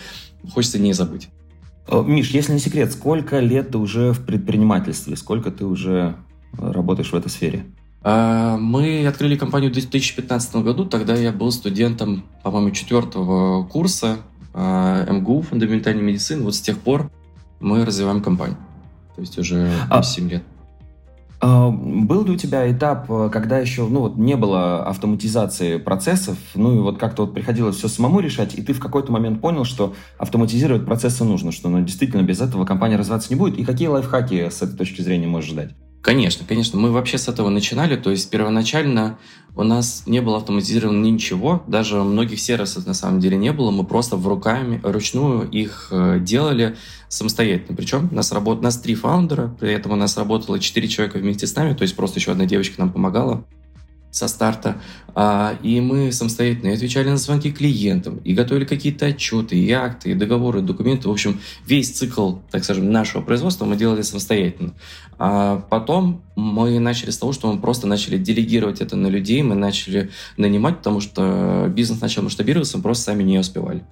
хочется 0.53 0.79
не 0.79 0.93
забыть. 0.93 1.29
Э, 1.89 2.03
Миш, 2.05 2.31
если 2.31 2.53
не 2.53 2.59
секрет, 2.59 2.93
сколько 2.93 3.41
лет 3.41 3.71
ты 3.71 3.79
уже 3.79 4.13
в 4.13 4.25
предпринимательстве? 4.25 5.17
Сколько 5.17 5.51
ты 5.51 5.65
уже 5.65 6.17
работаешь 6.59 7.13
в 7.13 7.15
этой 7.15 7.29
сфере? 7.29 7.67
А, 8.03 8.59
мы 8.59 9.07
открыли 9.07 9.37
компанию 9.37 9.71
в 9.71 9.75
2015 9.75 10.57
году. 10.57 10.85
Тогда 10.85 11.15
я 11.15 11.33
был 11.33 11.51
студентом, 11.51 12.25
по-моему, 12.43 12.71
четвертого 12.71 13.65
курса 13.65 14.19
а, 14.53 15.11
МГУ, 15.11 15.43
фундаментальной 15.43 16.03
медицины. 16.03 16.45
Вот 16.45 16.55
с 16.55 16.61
тех 16.61 16.79
пор 16.79 17.11
мы 17.61 17.85
развиваем 17.85 18.23
компанию. 18.23 18.59
То 19.15 19.23
есть 19.23 19.39
уже 19.39 19.71
7 20.03 20.27
а, 20.27 20.31
лет. 20.31 20.43
А, 21.47 21.71
был 21.71 22.25
ли 22.25 22.31
у 22.31 22.37
тебя 22.37 22.73
этап, 22.73 23.05
э, 23.11 23.29
когда 23.31 23.59
еще 23.59 23.87
ну, 23.87 24.01
вот 24.01 24.17
не 24.17 24.35
было 24.35 24.83
автоматизации 24.87 25.77
процессов, 25.77 26.39
ну 26.55 26.75
и 26.75 26.79
вот 26.81 26.97
как-то 26.97 27.27
вот 27.27 27.35
приходилось 27.35 27.77
все 27.77 27.89
самому 27.89 28.21
решать, 28.21 28.55
и 28.55 28.63
ты 28.63 28.73
в 28.73 28.81
какой-то 28.81 29.13
момент 29.13 29.43
понял, 29.43 29.65
что 29.65 29.93
автоматизировать 30.17 30.87
процессы 30.87 31.23
нужно, 31.23 31.53
что 31.53 31.69
ну, 31.69 31.83
действительно 31.83 32.23
без 32.23 32.41
этого 32.41 32.65
компания 32.65 32.97
развиваться 32.97 33.29
не 33.29 33.39
будет, 33.39 33.59
и 33.59 33.65
какие 33.67 33.89
лайфхаки 33.89 34.49
с 34.49 34.63
этой 34.63 34.75
точки 34.75 35.03
зрения 35.03 35.27
можешь 35.27 35.51
ждать? 35.51 35.75
Конечно, 36.05 36.45
конечно. 36.47 36.79
Мы 36.79 36.93
вообще 36.93 37.17
с 37.17 37.29
этого 37.29 37.49
начинали. 37.49 37.97
То 37.97 38.11
есть 38.11 38.29
первоначально 38.29 39.19
у 39.57 39.63
нас 39.63 40.03
не 40.05 40.21
было 40.21 40.37
автоматизировано 40.37 41.03
ничего. 41.03 41.65
Даже 41.67 42.03
многих 42.03 42.41
сервисов 42.41 42.87
на 42.87 42.93
самом 42.93 43.21
деле 43.21 43.39
не 43.39 43.53
было. 43.53 43.71
Мы 43.71 43.85
просто 43.85 44.17
в 44.17 44.29
руками, 44.29 44.83
ручную 44.85 45.49
их 45.49 45.89
э, 45.91 46.19
делали 46.21 46.77
самостоятельно. 47.09 47.75
Причем 47.75 48.11
нас, 48.13 48.33
работ... 48.33 48.61
нас 48.61 48.77
три 48.79 48.95
фаундера, 48.95 49.57
при 49.59 49.73
этом 49.73 49.93
у 49.93 49.97
нас 49.97 50.19
работало 50.19 50.61
четыре 50.61 50.89
человека 50.89 51.17
вместе 51.17 51.47
с 51.47 51.57
нами, 51.57 51.73
то 51.73 51.83
есть 51.83 51.97
просто 51.97 52.19
еще 52.19 52.33
одна 52.33 52.45
девочка 52.45 52.75
нам 52.79 52.93
помогала 52.93 53.45
со 54.15 54.29
старта. 54.29 54.81
А, 55.17 55.59
и 55.63 55.81
мы 55.81 56.13
самостоятельно 56.13 56.73
отвечали 56.73 57.09
на 57.09 57.17
звонки 57.17 57.51
клиентам, 57.51 58.19
и 58.19 58.33
готовили 58.33 58.65
какие-то 58.65 59.07
отчеты, 59.07 59.57
и 59.57 59.71
акты, 59.73 60.13
и 60.13 60.15
договоры, 60.15 60.61
и 60.61 60.63
документы. 60.63 61.09
В 61.09 61.13
общем, 61.13 61.41
весь 61.67 61.91
цикл, 61.91 62.37
так 62.51 62.63
скажем, 62.63 62.93
нашего 62.93 63.23
производства 63.23 63.65
мы 63.65 63.77
делали 63.77 64.03
самостоятельно. 64.03 64.75
А 65.19 65.67
потом 65.69 66.23
мы 66.37 66.79
начали 66.79 67.11
с 67.11 67.19
того, 67.19 67.33
что 67.33 67.53
мы 67.53 67.61
просто 67.61 67.89
начали 67.89 68.17
делегировать 68.17 68.81
это 68.81 68.95
на 68.95 69.09
людей, 69.09 69.43
мы 69.43 69.57
начали 69.57 70.11
нанимать, 70.37 70.79
потому 70.79 71.01
что 71.01 71.71
бизнес 71.75 72.01
начал 72.01 72.23
масштабироваться, 72.23 72.77
мы 72.77 72.85
просто 72.85 73.05
сами 73.05 73.25
не 73.25 73.39
успевали. 73.41 73.83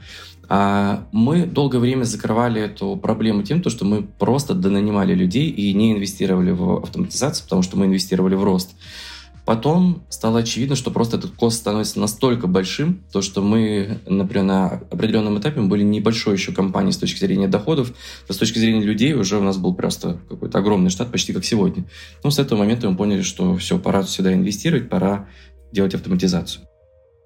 А 0.48 1.08
мы 1.10 1.46
долгое 1.46 1.78
время 1.78 2.04
закрывали 2.04 2.62
эту 2.62 2.96
проблему 2.96 3.42
тем, 3.42 3.62
что 3.68 3.84
мы 3.84 4.02
просто 4.02 4.54
донанимали 4.54 5.14
людей 5.14 5.48
и 5.48 5.72
не 5.72 5.92
инвестировали 5.92 6.52
в 6.52 6.76
автоматизацию, 6.78 7.44
потому 7.44 7.62
что 7.62 7.76
мы 7.76 7.86
инвестировали 7.86 8.36
в 8.36 8.44
рост. 8.44 8.70
Потом 9.44 10.04
стало 10.08 10.40
очевидно, 10.40 10.76
что 10.76 10.92
просто 10.92 11.16
этот 11.16 11.32
кост 11.32 11.58
становится 11.58 11.98
настолько 11.98 12.46
большим, 12.46 13.02
то 13.12 13.22
что 13.22 13.42
мы, 13.42 13.98
например, 14.06 14.44
на 14.44 14.68
определенном 14.90 15.38
этапе 15.40 15.60
мы 15.60 15.68
были 15.68 15.82
небольшой 15.82 16.34
еще 16.34 16.52
компанией 16.52 16.92
с 16.92 16.98
точки 16.98 17.18
зрения 17.18 17.48
доходов, 17.48 17.92
но 18.28 18.34
с 18.34 18.38
точки 18.38 18.58
зрения 18.60 18.82
людей 18.82 19.14
уже 19.14 19.38
у 19.38 19.42
нас 19.42 19.56
был 19.56 19.74
просто 19.74 20.20
какой-то 20.28 20.58
огромный 20.58 20.90
штат, 20.90 21.10
почти 21.10 21.32
как 21.32 21.44
сегодня. 21.44 21.84
Но 22.22 22.30
с 22.30 22.38
этого 22.38 22.60
момента 22.60 22.88
мы 22.88 22.96
поняли, 22.96 23.22
что 23.22 23.56
все, 23.56 23.78
пора 23.78 24.04
сюда 24.04 24.32
инвестировать, 24.32 24.88
пора 24.88 25.28
делать 25.72 25.94
автоматизацию. 25.94 26.64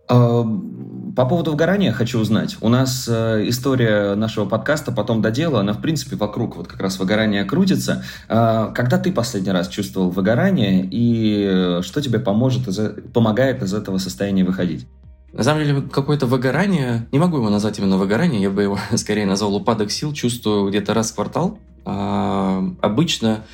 По 0.09 1.25
поводу 1.25 1.53
выгорания 1.53 1.93
хочу 1.93 2.19
узнать. 2.19 2.59
У 2.61 2.69
нас 2.69 3.09
э, 3.09 3.49
история 3.49 4.15
нашего 4.17 4.45
подкаста 4.45 4.93
«Потом 4.93 5.23
до 5.23 5.31
дела», 5.31 5.61
она, 5.61 5.73
в 5.73 5.81
принципе, 5.81 6.15
вокруг 6.15 6.57
вот 6.57 6.67
как 6.69 6.79
раз 6.79 6.99
выгорания 6.99 7.43
крутится. 7.47 8.05
А, 8.29 8.71
когда 8.73 8.99
ты 8.99 9.11
последний 9.11 9.51
раз 9.51 9.69
чувствовал 9.69 10.11
выгорание, 10.11 10.87
и 10.91 11.81
что 11.81 12.03
тебе 12.03 12.19
поможет, 12.19 12.69
помогает 13.15 13.63
из 13.63 13.73
этого 13.73 13.97
состояния 13.97 14.45
выходить? 14.45 14.87
На 15.33 15.43
самом 15.43 15.65
деле, 15.65 15.83
какое-то 15.83 16.27
выгорание, 16.27 17.09
не 17.13 17.19
могу 17.19 17.39
его 17.39 17.51
назвать 17.51 17.79
именно 17.79 17.97
выгорание, 17.97 18.43
я 18.43 18.51
бы 18.51 18.63
его 18.63 18.79
скорее 18.97 19.25
назвал 19.25 19.55
упадок 19.57 19.91
сил, 19.91 20.13
чувствую 20.13 20.69
где-то 20.69 20.93
раз 20.93 21.13
в 21.13 21.15
квартал. 21.15 21.59
А, 21.87 22.63
обычно 22.83 23.45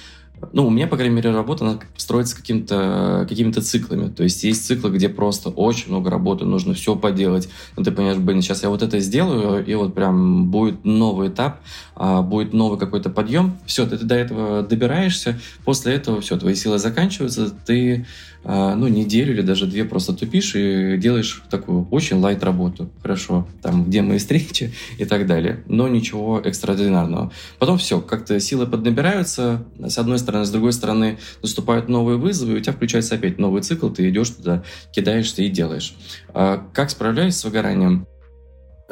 ну, 0.52 0.66
у 0.66 0.70
меня, 0.70 0.86
по 0.86 0.96
крайней 0.96 1.14
мере, 1.14 1.30
работа 1.30 1.64
она 1.64 1.78
строится 1.96 2.36
каким-то, 2.36 3.26
какими-то 3.28 3.62
циклами. 3.62 4.08
То 4.08 4.22
есть 4.22 4.42
есть 4.44 4.66
циклы, 4.66 4.90
где 4.90 5.08
просто 5.08 5.50
очень 5.50 5.88
много 5.88 6.10
работы, 6.10 6.44
нужно 6.44 6.74
все 6.74 6.96
поделать. 6.96 7.48
Ну, 7.76 7.84
ты 7.84 7.92
понимаешь, 7.92 8.18
блин, 8.18 8.42
сейчас 8.42 8.62
я 8.62 8.68
вот 8.68 8.82
это 8.82 8.98
сделаю, 8.98 9.64
и 9.64 9.74
вот 9.74 9.94
прям 9.94 10.50
будет 10.50 10.84
новый 10.84 11.28
этап, 11.28 11.60
а, 11.94 12.22
будет 12.22 12.52
новый 12.52 12.78
какой-то 12.78 13.10
подъем. 13.10 13.58
Все, 13.66 13.86
ты 13.86 13.98
до 13.98 14.14
этого 14.14 14.62
добираешься, 14.62 15.38
после 15.64 15.94
этого 15.94 16.20
все, 16.20 16.36
твои 16.36 16.54
силы 16.54 16.78
заканчиваются, 16.78 17.50
ты 17.50 18.06
ну, 18.44 18.88
неделю 18.88 19.32
или 19.32 19.42
даже 19.42 19.66
две 19.66 19.84
просто 19.84 20.12
тупишь 20.12 20.54
и 20.54 20.96
делаешь 20.96 21.42
такую 21.50 21.86
очень 21.90 22.18
лайт 22.18 22.42
работу. 22.42 22.90
Хорошо, 23.00 23.46
там, 23.62 23.84
где 23.84 24.02
мои 24.02 24.18
встречи 24.18 24.72
и 24.98 25.04
так 25.04 25.26
далее. 25.26 25.62
Но 25.66 25.88
ничего 25.88 26.40
экстраординарного. 26.40 27.32
Потом 27.58 27.78
все, 27.78 28.00
как-то 28.00 28.38
силы 28.40 28.66
поднабираются, 28.66 29.64
с 29.78 29.98
одной 29.98 30.18
стороны, 30.18 30.44
с 30.44 30.50
другой 30.50 30.72
стороны 30.72 31.18
наступают 31.42 31.88
новые 31.88 32.18
вызовы, 32.18 32.54
и 32.54 32.56
у 32.56 32.60
тебя 32.60 32.72
включается 32.72 33.14
опять 33.14 33.38
новый 33.38 33.62
цикл, 33.62 33.88
ты 33.88 34.08
идешь 34.08 34.30
туда, 34.30 34.62
кидаешься 34.92 35.42
и 35.42 35.48
делаешь. 35.48 35.94
А 36.34 36.66
как 36.72 36.90
справляюсь 36.90 37.36
с 37.36 37.44
выгоранием? 37.44 38.06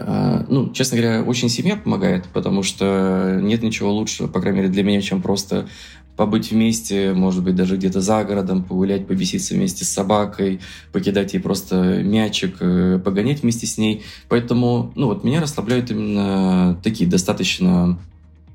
А, 0.02 0.44
ну, 0.48 0.72
честно 0.72 0.96
говоря, 0.96 1.22
очень 1.22 1.48
семья 1.48 1.76
помогает, 1.76 2.26
потому 2.32 2.62
что 2.62 3.38
нет 3.40 3.62
ничего 3.62 3.92
лучше, 3.92 4.28
по 4.28 4.40
крайней 4.40 4.60
мере, 4.60 4.72
для 4.72 4.82
меня, 4.82 5.02
чем 5.02 5.20
просто 5.20 5.68
побыть 6.16 6.50
вместе, 6.50 7.12
может 7.14 7.42
быть, 7.42 7.54
даже 7.54 7.76
где-то 7.76 8.00
за 8.00 8.24
городом, 8.24 8.62
погулять, 8.62 9.06
побеситься 9.06 9.54
вместе 9.54 9.84
с 9.84 9.88
собакой, 9.88 10.60
покидать 10.92 11.32
ей 11.34 11.40
просто 11.40 12.02
мячик, 12.02 12.56
э, 12.60 13.00
погонять 13.02 13.42
вместе 13.42 13.66
с 13.66 13.78
ней. 13.78 14.02
Поэтому, 14.28 14.92
ну 14.96 15.06
вот, 15.06 15.24
меня 15.24 15.40
расслабляют 15.40 15.90
именно 15.90 16.78
такие 16.82 17.08
достаточно 17.08 17.98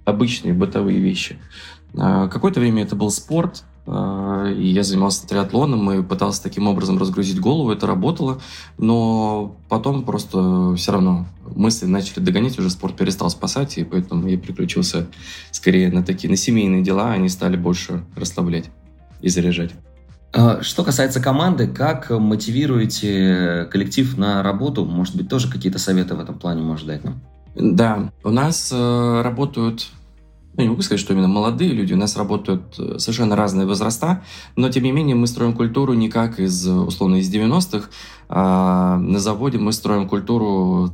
обычные 0.03 0.53
бытовые 0.53 0.99
вещи. 0.99 1.37
А, 1.97 2.27
какое-то 2.27 2.59
время 2.59 2.83
это 2.83 2.95
был 2.95 3.09
спорт, 3.09 3.63
и 3.87 4.67
я 4.67 4.83
занимался 4.83 5.27
триатлоном 5.27 5.91
и 5.91 6.03
пытался 6.03 6.41
таким 6.41 6.67
образом 6.67 6.97
разгрузить 6.97 7.39
голову, 7.39 7.71
это 7.71 7.85
работало, 7.85 8.41
но 8.77 9.55
потом 9.69 10.03
просто 10.03 10.73
все 10.75 10.91
равно 10.91 11.27
мысли 11.55 11.85
начали 11.85 12.19
догонять, 12.19 12.57
уже 12.57 12.69
спорт 12.71 12.95
перестал 12.95 13.29
спасать, 13.29 13.77
и 13.77 13.83
поэтому 13.83 14.27
я 14.27 14.37
переключился 14.37 15.07
скорее 15.51 15.91
на 15.91 16.03
такие, 16.03 16.29
на 16.29 16.35
семейные 16.35 16.81
дела, 16.81 17.11
они 17.11 17.29
стали 17.29 17.57
больше 17.57 18.03
расслаблять 18.15 18.71
и 19.21 19.29
заряжать. 19.29 19.71
А, 20.33 20.61
что 20.61 20.83
касается 20.83 21.21
команды, 21.21 21.67
как 21.67 22.09
мотивируете 22.09 23.67
коллектив 23.71 24.17
на 24.17 24.43
работу? 24.43 24.83
Может 24.83 25.15
быть, 25.15 25.29
тоже 25.29 25.49
какие-то 25.49 25.79
советы 25.79 26.15
в 26.15 26.19
этом 26.19 26.37
плане 26.37 26.61
можешь 26.61 26.85
дать 26.85 27.03
нам? 27.03 27.21
Да, 27.55 28.11
у 28.23 28.31
нас 28.31 28.69
э, 28.73 29.21
работают 29.21 29.87
ну, 30.57 30.63
не 30.63 30.69
могу 30.69 30.81
сказать, 30.81 30.99
что 30.99 31.13
именно 31.13 31.27
молодые 31.27 31.71
люди, 31.71 31.93
у 31.93 31.97
нас 31.97 32.15
работают 32.15 32.75
э, 32.79 32.97
совершенно 32.97 33.35
разные 33.35 33.67
возраста, 33.67 34.23
но, 34.55 34.69
тем 34.69 34.83
не 34.83 34.91
менее, 34.91 35.15
мы 35.15 35.27
строим 35.27 35.53
культуру 35.53 35.93
не 35.93 36.09
как 36.09 36.39
из, 36.39 36.67
условно, 36.67 37.15
из 37.15 37.33
90-х, 37.33 37.89
а 38.29 38.97
на 38.97 39.19
заводе 39.19 39.57
мы 39.57 39.73
строим 39.73 40.07
культуру 40.07 40.93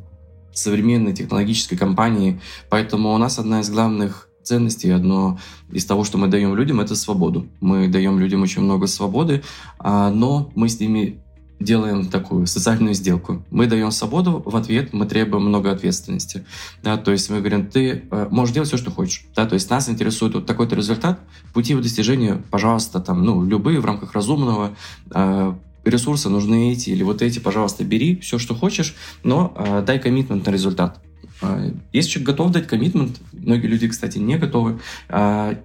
современной 0.53 1.13
технологической 1.13 1.77
компании, 1.77 2.41
поэтому 2.70 3.13
у 3.13 3.18
нас 3.18 3.39
одна 3.39 3.62
из 3.62 3.70
главных 3.70 4.27
ценностей, 4.44 4.89
одно 4.89 5.39
из 5.72 5.86
того, 5.86 6.03
что 6.03 6.18
мы 6.18 6.27
даем 6.27 6.56
людям, 6.56 6.82
это 6.82 6.96
свободу. 6.96 7.48
Мы 7.60 7.88
даем 7.88 8.20
людям 8.20 8.41
очень 8.41 8.63
много 8.63 8.88
свободы, 8.88 9.44
а, 9.77 10.10
но 10.10 10.51
мы 10.56 10.68
с 10.68 10.80
ними 10.80 11.22
делаем 11.63 12.08
такую 12.08 12.48
социальную 12.48 12.94
сделку. 12.94 13.44
Мы 13.51 13.68
даем 13.68 13.91
свободу, 13.91 14.41
в 14.46 14.56
ответ 14.56 14.94
мы 14.94 15.06
требуем 15.06 15.46
много 15.46 15.72
ответственности. 15.72 16.46
Да, 16.84 16.98
то 16.98 17.12
есть 17.12 17.30
мы 17.30 17.39
говорим, 17.39 17.68
ты 17.68 18.03
э, 18.10 18.27
можешь 18.30 18.53
делать 18.53 18.70
все, 18.70 18.77
что 18.77 18.91
хочешь. 18.91 19.25
Да, 19.36 19.46
то 19.46 19.53
есть 19.53 19.70
нас 19.70 19.89
интересует 19.89 20.34
вот 20.34 20.46
такой-то 20.46 20.75
результат, 20.75 21.20
пути 21.53 21.74
его 21.74 21.82
достижения, 21.82 22.41
пожалуйста, 22.50 23.00
там, 23.00 23.24
ну, 23.24 23.44
любые 23.44 23.80
в 23.80 23.86
рамках 23.86 24.13
разумного, 24.13 24.75
э, 25.13 25.53
ресурсы 25.84 26.30
нужны 26.30 26.74
эти 26.74 26.89
или 26.89 27.03
вот 27.03 27.22
эти, 27.22 27.39
пожалуйста, 27.39 27.84
бери 27.84 28.20
все, 28.20 28.38
что 28.38 28.56
хочешь, 28.56 28.96
но 29.24 29.53
э, 29.56 29.84
дай 29.86 30.00
коммитмент 30.00 30.46
на 30.46 30.51
результат. 30.51 31.00
Э, 31.41 31.72
если 31.94 32.12
человек 32.12 32.27
готов 32.30 32.51
дать 32.51 32.68
коммитмент, 32.68 33.20
многие 33.32 33.68
люди, 33.68 33.88
кстати, 33.88 34.18
не 34.18 34.38
готовы, 34.38 34.80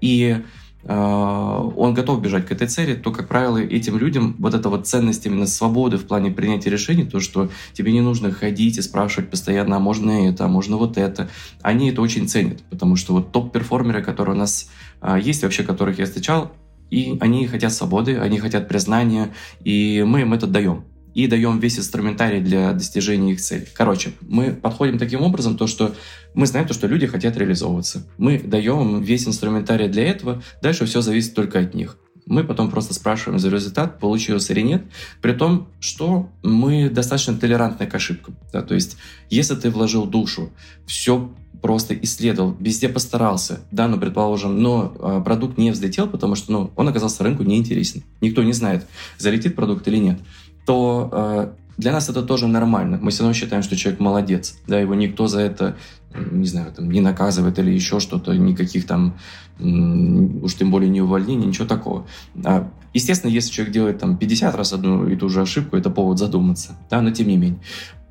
и 0.01 0.43
он 0.89 1.95
готов 1.95 2.21
бежать 2.21 2.47
к 2.47 2.53
этой 2.53 2.69
цели, 2.69 2.95
то, 2.95 3.11
как 3.11 3.29
правило, 3.29 3.59
этим 3.59 3.99
людям 3.99 4.37
вот 4.39 4.55
эта 4.55 4.69
вот 4.69 4.87
ценность 4.87 5.27
именно 5.27 5.47
свободы 5.47 5.97
в 5.97 6.07
плане 6.07 6.31
принятия 6.31 6.71
решений, 6.71 7.05
то, 7.05 7.19
что 7.19 7.51
тебе 7.73 7.93
не 7.93 8.01
нужно 8.01 8.31
ходить 8.31 8.79
и 8.79 8.83
спрашивать 8.83 9.31
постоянно, 9.31 9.77
а 9.77 9.81
можно 9.81 10.29
это, 10.29 10.45
а 10.45 10.49
можно 10.49 10.77
вот 10.77 10.97
это, 10.97 11.29
они 11.63 11.91
это 11.91 12.03
очень 12.03 12.29
ценят, 12.29 12.63
потому 12.71 12.97
что 12.97 13.15
вот 13.15 13.33
топ-перформеры, 13.33 14.03
которые 14.03 14.37
у 14.37 14.39
нас 14.39 14.71
а, 15.01 15.19
есть, 15.19 15.43
вообще 15.43 15.65
которых 15.65 15.99
я 15.99 16.07
встречал, 16.07 16.53
и 16.91 17.17
они 17.21 17.47
хотят 17.47 17.73
свободы, 17.73 18.19
они 18.19 18.39
хотят 18.39 18.69
признания, 18.69 19.35
и 19.65 20.05
мы 20.07 20.21
им 20.21 20.35
это 20.35 20.47
даем 20.47 20.85
и 21.17 21.27
даем 21.29 21.59
весь 21.61 21.79
инструментарий 21.79 22.41
для 22.43 22.75
достижения 22.75 23.33
их 23.33 23.41
целей. 23.41 23.67
Короче, 23.73 24.13
мы 24.21 24.53
подходим 24.53 24.99
таким 24.99 25.23
образом, 25.23 25.57
то, 25.57 25.67
что 25.67 25.95
мы 26.35 26.45
знаем 26.45 26.69
то, 26.69 26.75
что 26.75 26.87
люди 26.87 27.07
хотят 27.07 27.39
реализовываться. 27.39 28.07
Мы 28.19 28.39
даем 28.39 29.01
весь 29.01 29.27
инструментарий 29.27 29.89
для 29.89 30.05
этого, 30.05 30.43
дальше 30.61 30.85
все 30.85 31.01
зависит 31.01 31.35
только 31.35 31.59
от 31.59 31.73
них. 31.73 31.97
Мы 32.27 32.45
потом 32.45 32.71
просто 32.71 32.93
спрашиваем 32.93 33.39
за 33.39 33.49
результат, 33.49 33.99
получился 33.99 34.53
или 34.53 34.61
нет, 34.61 34.85
при 35.23 35.33
том, 35.33 35.69
что 35.81 36.29
мы 36.43 36.91
достаточно 36.91 37.35
толерантны 37.35 37.87
к 37.87 37.95
ошибкам. 37.95 38.37
Да? 38.53 38.61
То 38.61 38.75
есть, 38.75 38.99
если 39.31 39.55
ты 39.55 39.71
вложил 39.71 40.05
душу, 40.05 40.51
все 40.87 41.33
просто 41.63 41.95
исследовал, 41.95 42.55
везде 42.61 42.91
постарался, 42.91 43.61
да, 43.71 43.89
ну, 43.89 43.99
предположим, 43.99 44.61
но 44.61 44.95
э, 44.99 45.23
продукт 45.25 45.57
не 45.57 45.71
взлетел, 45.71 46.07
потому 46.09 46.35
что, 46.35 46.53
ну, 46.53 46.71
он 46.77 46.89
оказался 46.89 47.25
рынку 47.25 47.43
неинтересен. 47.43 48.03
Никто 48.21 48.43
не 48.43 48.53
знает, 48.53 48.87
залетит 49.17 49.57
продукт 49.57 49.89
или 49.89 49.97
нет 49.97 50.19
то 50.67 51.09
э, 51.13 51.49
для 51.79 51.93
нас 51.93 52.09
это 52.09 52.23
тоже 52.23 52.49
нормально. 52.49 52.99
Мы 53.01 53.11
все 53.11 53.23
равно 53.23 53.35
считаем, 53.35 53.63
что 53.63 53.77
человек 53.77 54.01
молодец. 54.01 54.59
Да, 54.67 54.79
его 54.79 54.95
никто 54.95 55.27
за 55.27 55.41
это, 55.41 55.77
не 56.15 56.47
знаю, 56.47 56.73
там, 56.73 56.91
не 56.91 57.01
наказывает 57.01 57.59
или 57.59 57.71
еще 57.71 58.01
что-то, 58.01 58.35
никаких 58.35 58.87
там, 58.87 59.17
уж 59.59 60.55
тем 60.55 60.71
более 60.71 60.91
не 60.91 61.01
увольнений, 61.01 61.47
ничего 61.47 61.67
такого. 61.67 62.07
А, 62.45 62.71
естественно, 62.95 63.31
если 63.31 63.53
человек 63.53 63.75
делает 63.75 63.99
там 63.99 64.17
50 64.17 64.55
раз 64.55 64.73
одну 64.73 65.07
и 65.07 65.17
ту 65.17 65.29
же 65.29 65.43
ошибку, 65.43 65.77
это 65.77 65.91
повод 65.91 66.19
задуматься, 66.19 66.77
да, 66.91 67.01
но 67.01 67.11
тем 67.11 67.29
не 67.29 67.37
менее. 67.37 67.61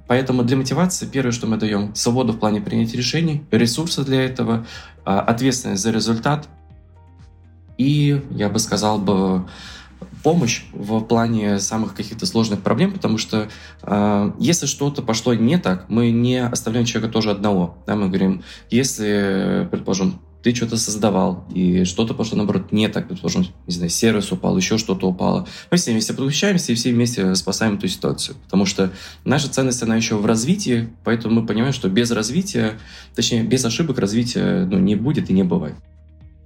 Поэтому 0.08 0.44
для 0.44 0.56
мотивации 0.56 1.08
первое, 1.08 1.32
что 1.32 1.48
мы 1.48 1.58
даем, 1.58 1.96
свободу 1.96 2.34
в 2.34 2.40
плане 2.40 2.62
принятия 2.62 2.98
решений, 2.98 3.44
ресурсы 3.50 4.06
для 4.06 4.24
этого, 4.24 4.66
а, 5.04 5.20
ответственность 5.22 5.82
за 5.82 5.92
результат 5.92 6.48
и, 7.78 8.22
я 8.32 8.50
бы 8.50 8.60
сказал 8.60 9.00
бы, 9.00 9.46
помощь 10.24 10.64
в 10.74 11.02
плане 11.02 11.60
самых 11.60 11.96
каких-то 11.96 12.26
сложных 12.26 12.62
проблем, 12.62 12.92
потому 12.94 13.18
что 13.18 13.50
э, 13.84 14.32
если 14.40 14.66
что-то 14.66 15.02
пошло 15.02 15.34
не 15.34 15.58
так, 15.58 15.86
мы 15.90 16.12
не 16.12 16.44
оставляем 16.44 16.86
человека 16.86 17.12
тоже 17.12 17.32
одного. 17.32 17.78
Да, 17.88 17.96
мы 17.96 18.08
говорим, 18.08 18.44
если, 18.70 19.68
предположим, 19.72 20.20
ты 20.46 20.54
что-то 20.54 20.78
создавал, 20.78 21.44
и 21.56 21.86
что-то 21.86 22.14
пошло, 22.14 22.38
наоборот, 22.38 22.72
не 22.72 22.88
так, 22.88 23.08
предположим, 23.08 23.48
не 23.66 23.74
знаю, 23.74 23.90
сервис 23.90 24.32
упал, 24.32 24.56
еще 24.56 24.78
что-то 24.78 25.08
упало. 25.08 25.48
Мы 25.72 25.78
все 25.78 25.92
вместе 25.92 26.14
подключаемся 26.14 26.72
и 26.72 26.76
все 26.76 26.94
вместе 26.94 27.34
спасаем 27.34 27.78
эту 27.78 27.88
ситуацию. 27.88 28.38
Потому 28.44 28.68
что 28.68 28.92
наша 29.24 29.50
ценность, 29.50 29.82
она 29.82 29.96
еще 29.96 30.18
в 30.18 30.26
развитии, 30.28 30.90
поэтому 31.04 31.42
мы 31.42 31.48
понимаем, 31.48 31.74
что 31.74 31.90
без 31.90 32.12
развития, 32.12 32.74
точнее, 33.16 33.42
без 33.42 33.66
ошибок 33.66 33.98
развития 33.98 34.68
ну, 34.70 34.78
не 34.78 34.94
будет 34.94 35.32
и 35.32 35.34
не 35.34 35.42
бывает. 35.42 35.74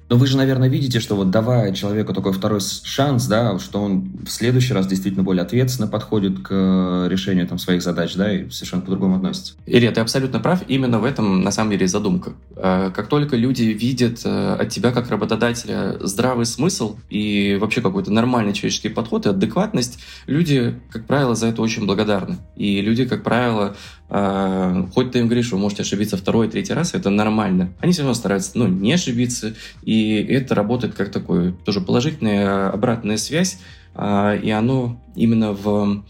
Но 0.09 0.15
вы 0.15 0.25
же, 0.25 0.37
наверное, 0.37 0.69
видите, 0.69 0.99
что 0.99 1.15
вот 1.15 1.29
давая 1.29 1.71
человеку 1.71 2.13
такой 2.13 2.33
второй 2.33 2.61
шанс, 2.61 3.27
да, 3.27 3.59
что 3.59 3.79
он 3.79 4.11
в 4.25 4.29
следующий 4.29 4.73
раз 4.73 4.87
действительно 4.87 5.23
более 5.23 5.43
ответственно 5.43 5.87
подходит 5.87 6.39
к 6.39 6.49
э, 6.49 7.07
решению 7.09 7.47
там, 7.47 7.59
своих 7.59 7.83
задач, 7.83 8.15
да, 8.15 8.33
и 8.33 8.49
совершенно 8.49 8.81
по-другому 8.81 9.17
относится. 9.17 9.53
Илья, 9.67 9.91
ты 9.91 10.01
абсолютно 10.01 10.39
прав. 10.39 10.63
Именно 10.67 10.99
в 10.99 11.05
этом, 11.05 11.41
на 11.41 11.51
самом 11.51 11.69
деле, 11.69 11.87
задумка. 11.87 12.33
Э, 12.55 12.89
как 12.93 13.07
только 13.07 13.35
люди 13.35 13.63
видят 13.63 14.21
э, 14.25 14.55
от 14.55 14.69
тебя, 14.69 14.91
как 14.91 15.11
работодателя, 15.11 15.97
здравый 15.99 16.47
смысл 16.47 16.97
и 17.11 17.59
вообще 17.61 17.81
какой-то 17.81 18.11
нормальный 18.11 18.53
человеческий 18.53 18.89
подход 18.89 19.27
и 19.27 19.29
адекватность, 19.29 19.99
люди, 20.25 20.73
как 20.91 21.05
правило, 21.05 21.35
за 21.35 21.47
это 21.47 21.61
очень 21.61 21.85
благодарны. 21.85 22.37
И 22.55 22.81
люди, 22.81 23.05
как 23.05 23.23
правило, 23.23 23.75
хоть 24.09 25.11
ты 25.11 25.19
им 25.19 25.27
говоришь, 25.27 25.51
вы 25.51 25.59
можете 25.59 25.83
ошибиться 25.83 26.17
второй, 26.17 26.47
третий 26.47 26.73
раз, 26.73 26.95
это 26.95 27.11
нормально. 27.11 27.69
Они 27.79 27.93
все 27.93 28.01
равно 28.01 28.15
стараются 28.15 28.51
ну, 28.55 28.67
не 28.67 28.93
ошибиться, 28.93 29.53
и 29.83 29.98
это 30.21 30.55
работает 30.55 30.95
как 30.95 31.11
такой 31.11 31.53
тоже 31.65 31.81
положительная 31.81 32.69
обратная 32.69 33.17
связь, 33.17 33.59
а, 33.95 34.35
и 34.35 34.49
оно 34.49 35.01
именно 35.15 35.51
в, 35.51 36.03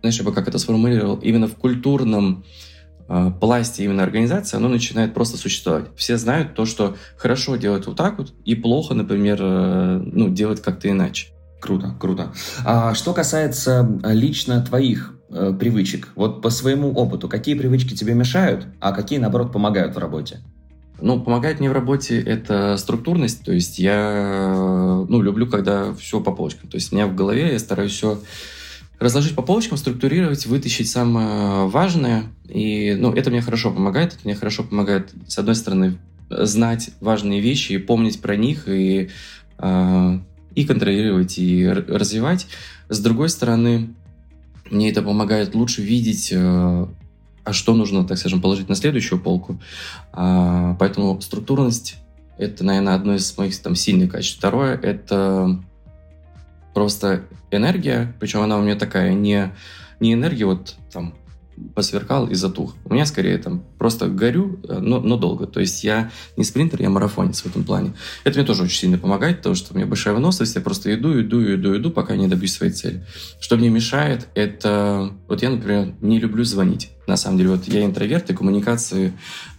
знаешь, 0.00 0.18
я 0.18 0.24
бы 0.24 0.32
как 0.32 0.48
это 0.48 0.58
сформулировал, 0.58 1.16
именно 1.16 1.48
в 1.48 1.56
культурном 1.56 2.44
а, 3.08 3.30
пласте 3.30 3.84
именно 3.84 4.02
организации, 4.02 4.56
оно 4.56 4.68
начинает 4.68 5.14
просто 5.14 5.36
существовать. 5.36 5.86
Все 5.96 6.16
знают 6.16 6.54
то, 6.54 6.66
что 6.66 6.96
хорошо 7.16 7.56
делать 7.56 7.86
вот 7.86 7.96
так 7.96 8.18
вот, 8.18 8.34
и 8.44 8.54
плохо, 8.54 8.94
например, 8.94 9.38
э, 9.40 10.02
ну, 10.04 10.28
делать 10.28 10.60
как-то 10.60 10.90
иначе. 10.90 11.28
Круто, 11.60 11.94
круто. 11.98 12.32
А 12.64 12.94
что 12.94 13.12
касается 13.12 13.88
лично 14.04 14.60
твоих 14.60 15.14
э, 15.30 15.54
привычек. 15.58 16.08
Вот 16.14 16.42
по 16.42 16.50
своему 16.50 16.92
опыту, 16.92 17.28
какие 17.28 17.54
привычки 17.54 17.94
тебе 17.94 18.14
мешают, 18.14 18.66
а 18.80 18.92
какие, 18.92 19.18
наоборот, 19.18 19.52
помогают 19.52 19.94
в 19.94 19.98
работе? 19.98 20.40
Ну, 21.00 21.20
помогает 21.20 21.60
мне 21.60 21.68
в 21.68 21.74
работе 21.74 22.20
это 22.20 22.76
структурность, 22.78 23.44
то 23.44 23.52
есть 23.52 23.78
я 23.78 25.04
ну, 25.08 25.20
люблю, 25.20 25.46
когда 25.46 25.92
все 25.94 26.20
по 26.20 26.32
полочкам. 26.32 26.70
То 26.70 26.76
есть 26.76 26.92
у 26.92 26.96
меня 26.96 27.06
в 27.06 27.14
голове 27.14 27.52
я 27.52 27.58
стараюсь 27.58 27.92
все 27.92 28.18
разложить 28.98 29.34
по 29.34 29.42
полочкам, 29.42 29.76
структурировать, 29.76 30.46
вытащить 30.46 30.88
самое 30.88 31.66
важное. 31.68 32.24
И 32.48 32.96
ну, 32.98 33.12
это 33.12 33.30
мне 33.30 33.42
хорошо 33.42 33.70
помогает. 33.70 34.14
Это 34.14 34.20
мне 34.24 34.34
хорошо 34.34 34.64
помогает, 34.64 35.12
с 35.28 35.38
одной 35.38 35.54
стороны, 35.54 35.98
знать 36.30 36.90
важные 37.00 37.40
вещи 37.40 37.72
и 37.72 37.78
помнить 37.78 38.20
про 38.20 38.36
них, 38.36 38.68
и, 38.68 39.10
э, 39.58 40.18
и 40.54 40.64
контролировать, 40.64 41.38
и 41.38 41.66
развивать. 41.68 42.46
С 42.88 43.00
другой 43.00 43.28
стороны, 43.28 43.90
мне 44.70 44.90
это 44.90 45.02
помогает 45.02 45.54
лучше 45.54 45.82
видеть 45.82 46.30
э, 46.32 46.86
а 47.46 47.52
что 47.52 47.74
нужно, 47.74 48.04
так 48.04 48.18
скажем, 48.18 48.42
положить 48.42 48.68
на 48.68 48.74
следующую 48.74 49.20
полку. 49.20 49.60
А, 50.12 50.74
поэтому 50.80 51.20
структурность— 51.20 51.96
это, 52.38 52.64
наверное, 52.64 52.96
одно 52.96 53.14
из 53.14 53.38
моих 53.38 53.56
там 53.62 53.76
сильных 53.76 54.10
качеств. 54.10 54.38
Второе— 54.38 54.76
это 54.82 55.58
просто 56.74 57.22
энергия, 57.52 58.12
причем 58.18 58.40
она 58.40 58.58
у 58.58 58.62
меня 58.62 58.74
такая 58.74 59.14
не, 59.14 59.54
не 60.00 60.14
энергия 60.14 60.44
вот 60.44 60.74
там 60.92 61.14
посверкал 61.74 62.26
и 62.28 62.34
затух. 62.34 62.74
У 62.84 62.94
меня 62.94 63.06
скорее 63.06 63.38
там 63.38 63.62
просто 63.78 64.08
горю, 64.08 64.60
э, 64.68 64.78
но, 64.78 65.00
но 65.00 65.16
долго. 65.16 65.46
То 65.46 65.60
есть 65.60 65.84
я 65.84 66.10
не 66.36 66.44
спринтер, 66.44 66.82
я 66.82 66.90
марафонец 66.90 67.42
в 67.42 67.46
этом 67.46 67.64
плане. 67.64 67.94
Это 68.24 68.38
мне 68.38 68.46
тоже 68.46 68.64
очень 68.64 68.78
сильно 68.78 68.98
помогает, 68.98 69.38
потому 69.38 69.54
что 69.54 69.72
у 69.72 69.76
меня 69.76 69.86
большая 69.86 70.14
выносливость, 70.14 70.54
я 70.54 70.60
просто 70.60 70.94
иду, 70.94 71.20
иду, 71.20 71.42
иду, 71.54 71.76
иду, 71.76 71.90
пока 71.90 72.16
не 72.16 72.28
добьюсь 72.28 72.54
своей 72.54 72.72
цели. 72.72 73.04
Что 73.40 73.56
мне 73.56 73.68
мешает, 73.68 74.28
это... 74.34 75.12
Вот 75.28 75.42
я, 75.42 75.50
например, 75.50 75.94
не 76.00 76.18
люблю 76.18 76.44
звонить. 76.44 76.90
На 77.06 77.16
самом 77.16 77.38
деле, 77.38 77.50
вот 77.50 77.68
я 77.68 77.84
интроверт, 77.84 78.30
и 78.30 78.34
коммуникации 78.34 79.12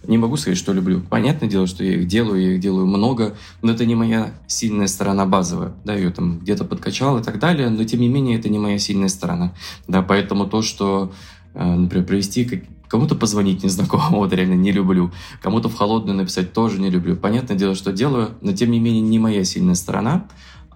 не 0.06 0.18
могу 0.18 0.36
сказать, 0.36 0.58
что 0.58 0.74
люблю. 0.74 1.00
Понятное 1.00 1.48
дело, 1.48 1.66
что 1.66 1.82
я 1.82 1.94
их 1.94 2.06
делаю, 2.06 2.42
я 2.42 2.54
их 2.54 2.60
делаю 2.60 2.86
много, 2.86 3.36
но 3.62 3.72
это 3.72 3.86
не 3.86 3.94
моя 3.94 4.34
сильная 4.46 4.86
сторона 4.86 5.24
базовая. 5.24 5.72
Да, 5.84 5.94
ее 5.94 6.10
там 6.10 6.40
где-то 6.40 6.64
подкачал 6.64 7.18
и 7.18 7.22
так 7.22 7.38
далее, 7.38 7.70
но 7.70 7.82
тем 7.84 8.00
не 8.00 8.08
менее 8.08 8.38
это 8.38 8.50
не 8.50 8.58
моя 8.58 8.78
сильная 8.78 9.08
сторона. 9.08 9.54
Да, 9.86 10.02
поэтому 10.02 10.46
то, 10.46 10.60
что 10.60 11.12
Э, 11.58 11.74
например, 11.74 12.06
провести 12.06 12.62
кому-то 12.86 13.16
позвонить 13.16 13.64
незнакомому, 13.64 14.18
вот 14.18 14.32
реально 14.32 14.54
не 14.54 14.72
люблю. 14.72 15.12
Кому-то 15.42 15.68
в 15.68 15.74
холодную 15.74 16.16
написать 16.16 16.52
тоже 16.52 16.80
не 16.80 16.88
люблю. 16.88 17.16
Понятное 17.16 17.56
дело, 17.56 17.74
что 17.74 17.92
делаю, 17.92 18.30
но 18.40 18.52
тем 18.52 18.70
не 18.70 18.78
менее 18.78 19.02
не 19.02 19.18
моя 19.18 19.44
сильная 19.44 19.74
сторона, 19.74 20.26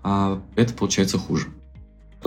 а 0.03 0.43
это 0.57 0.75
получается 0.75 1.19
хуже. 1.19 1.47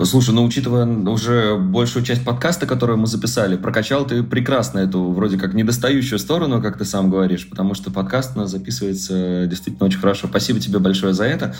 Слушай, 0.02 0.34
ну 0.34 0.44
учитывая 0.44 0.86
уже 0.86 1.56
большую 1.56 2.04
часть 2.04 2.22
подкаста, 2.22 2.66
которую 2.66 2.98
мы 2.98 3.06
записали, 3.06 3.56
прокачал 3.56 4.06
ты 4.06 4.22
прекрасно 4.22 4.80
эту 4.80 5.10
вроде 5.10 5.38
как 5.38 5.54
недостающую 5.54 6.18
сторону, 6.18 6.60
как 6.60 6.76
ты 6.76 6.84
сам 6.84 7.08
говоришь, 7.10 7.48
потому 7.48 7.74
что 7.74 7.90
подкаст 7.90 8.32
у 8.36 8.40
нас 8.40 8.50
записывается 8.50 9.46
действительно 9.46 9.86
очень 9.86 9.98
хорошо. 9.98 10.28
Спасибо 10.28 10.60
тебе 10.60 10.80
большое 10.80 11.14
за 11.14 11.24
это. 11.24 11.54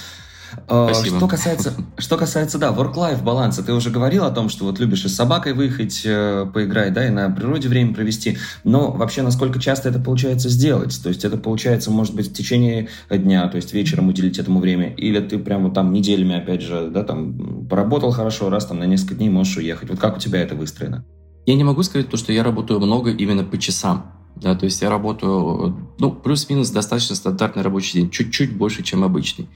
Спасибо. 0.66 1.18
Что 1.18 1.28
касается, 1.28 1.72
что 1.98 2.16
касается, 2.16 2.58
да, 2.58 2.70
work-life 2.70 3.22
баланса, 3.22 3.62
ты 3.62 3.72
уже 3.72 3.90
говорил 3.90 4.24
о 4.24 4.30
том, 4.30 4.48
что 4.48 4.64
вот 4.64 4.78
любишь 4.78 5.04
и 5.04 5.08
с 5.08 5.14
собакой 5.14 5.52
выехать, 5.52 6.02
э, 6.04 6.46
поиграть, 6.52 6.92
да, 6.92 7.06
и 7.06 7.10
на 7.10 7.30
природе 7.30 7.68
время 7.68 7.94
провести, 7.94 8.38
но 8.64 8.90
вообще 8.90 9.22
насколько 9.22 9.60
часто 9.60 9.88
это 9.88 9.98
получается 9.98 10.48
сделать? 10.48 11.00
То 11.02 11.08
есть 11.08 11.24
это 11.24 11.36
получается, 11.36 11.90
может 11.90 12.14
быть, 12.14 12.30
в 12.30 12.32
течение 12.32 12.88
дня, 13.10 13.48
то 13.48 13.56
есть 13.56 13.72
вечером 13.72 14.08
уделить 14.08 14.38
этому 14.38 14.60
время, 14.60 14.92
или 14.94 15.20
ты 15.20 15.38
прям 15.38 15.64
вот 15.64 15.74
там 15.74 15.92
неделями, 15.92 16.36
опять 16.36 16.62
же, 16.62 16.90
да, 16.90 17.02
там 17.04 17.66
поработал 17.68 18.10
хорошо, 18.10 18.50
раз 18.50 18.66
там 18.66 18.78
на 18.78 18.84
несколько 18.84 19.14
дней 19.14 19.30
можешь 19.30 19.56
уехать. 19.56 19.90
Вот 19.90 19.98
как 19.98 20.16
у 20.16 20.20
тебя 20.20 20.40
это 20.40 20.54
выстроено? 20.54 21.04
Я 21.46 21.54
не 21.54 21.64
могу 21.64 21.82
сказать 21.82 22.08
то, 22.08 22.16
что 22.16 22.32
я 22.32 22.42
работаю 22.42 22.80
много 22.80 23.10
именно 23.10 23.44
по 23.44 23.56
часам. 23.56 24.12
Да, 24.36 24.54
то 24.54 24.64
есть 24.66 24.82
я 24.82 24.90
работаю, 24.90 25.76
ну, 25.98 26.12
плюс-минус 26.12 26.70
достаточно 26.70 27.16
стандартный 27.16 27.62
рабочий 27.62 28.00
день, 28.00 28.10
чуть-чуть 28.10 28.54
больше, 28.54 28.82
чем 28.82 29.02
обычный. 29.02 29.48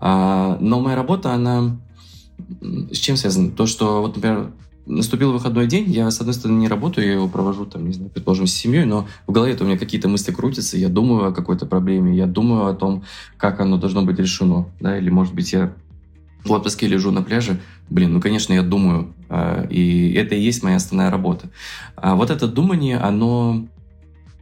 А, 0.00 0.58
но 0.60 0.80
моя 0.80 0.96
работа, 0.96 1.32
она 1.32 1.78
с 2.90 2.96
чем 2.96 3.16
связана? 3.16 3.50
То, 3.50 3.66
что, 3.66 4.02
вот, 4.02 4.16
например, 4.16 4.50
наступил 4.86 5.32
выходной 5.32 5.66
день, 5.66 5.90
я, 5.90 6.10
с 6.10 6.20
одной 6.20 6.34
стороны, 6.34 6.58
не 6.58 6.68
работаю, 6.68 7.06
я 7.06 7.12
его 7.14 7.28
провожу, 7.28 7.64
там, 7.64 7.86
не 7.86 7.92
знаю, 7.92 8.10
предположим, 8.10 8.46
с 8.46 8.52
семьей, 8.52 8.84
но 8.84 9.06
в 9.26 9.32
голове 9.32 9.56
у 9.60 9.64
меня 9.64 9.78
какие-то 9.78 10.08
мысли 10.08 10.32
крутятся, 10.32 10.76
я 10.76 10.88
думаю 10.88 11.28
о 11.28 11.32
какой-то 11.32 11.66
проблеме, 11.66 12.16
я 12.16 12.26
думаю 12.26 12.66
о 12.66 12.74
том, 12.74 13.04
как 13.36 13.60
оно 13.60 13.78
должно 13.78 14.02
быть 14.02 14.18
решено, 14.18 14.66
да, 14.80 14.98
или, 14.98 15.10
может 15.10 15.34
быть, 15.34 15.52
я 15.52 15.72
в 16.44 16.52
отпуске 16.52 16.86
лежу 16.86 17.10
на 17.10 17.22
пляже, 17.22 17.60
блин, 17.88 18.12
ну, 18.12 18.20
конечно, 18.20 18.52
я 18.52 18.62
думаю, 18.62 19.14
а, 19.30 19.66
и 19.70 20.12
это 20.12 20.34
и 20.34 20.40
есть 20.40 20.62
моя 20.62 20.76
основная 20.76 21.10
работа. 21.10 21.48
А 21.96 22.14
вот 22.14 22.30
это 22.30 22.46
думание, 22.46 22.98
оно 22.98 23.66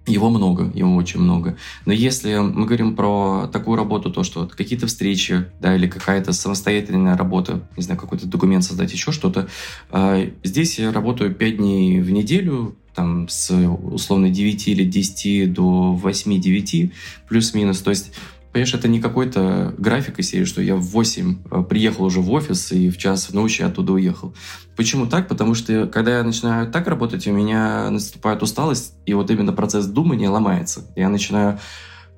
его 0.07 0.31
много, 0.31 0.71
его 0.75 0.95
очень 0.97 1.21
много. 1.21 1.57
Но 1.87 1.93
если 1.93 2.37
мы 2.37 2.67
говорим 2.67 2.97
про 2.97 3.49
такую 3.53 3.77
работу, 3.77 4.11
то 4.11 4.25
что 4.25 4.47
какие-то 4.49 4.87
встречи, 4.87 5.47
да, 5.61 5.77
или 5.77 5.87
какая-то 5.87 6.33
самостоятельная 6.33 7.17
работа, 7.17 7.69
не 7.77 7.83
знаю, 7.83 8.01
какой-то 8.01 8.27
документ 8.27 8.65
создать, 8.65 8.93
еще 8.93 9.13
что-то, 9.13 9.49
э, 9.91 10.31
здесь 10.43 10.79
я 10.79 10.93
работаю 10.93 11.35
5 11.35 11.57
дней 11.57 12.01
в 12.01 12.11
неделю, 12.11 12.77
там, 12.95 13.29
с 13.29 13.51
условно 13.51 14.29
9 14.29 14.69
или 14.69 14.85
10 14.85 15.53
до 15.53 15.95
8-9, 16.03 16.93
плюс-минус. 17.29 17.81
То 17.81 17.91
есть 17.91 18.13
Понимаешь, 18.53 18.75
это 18.75 18.87
не 18.87 19.01
какой-то 19.01 19.75
график 19.79 20.19
из 20.19 20.29
серии, 20.29 20.45
что 20.45 20.61
я 20.61 20.77
в 20.77 20.83
8 20.83 21.39
э, 21.51 21.63
приехал 21.63 22.05
уже 22.05 22.21
в 22.21 22.31
офис 22.31 22.71
и 22.73 22.91
в 22.91 22.99
час 22.99 23.33
ночи 23.33 23.63
оттуда 23.63 23.95
уехал. 23.95 24.35
Почему 24.77 25.07
так? 25.07 25.27
Потому 25.27 25.55
что 25.55 25.87
когда 25.87 26.19
я 26.19 26.23
начинаю 26.23 26.71
так 26.71 26.87
работать, 26.87 27.27
у 27.27 27.33
меня 27.33 27.89
наступает 27.91 28.43
усталость, 28.43 28.95
и 29.07 29.15
вот 29.15 29.31
именно 29.31 29.55
процесс 29.55 29.87
думания 29.87 30.29
ломается. 30.29 30.85
Я 30.97 31.09
начинаю 31.09 31.61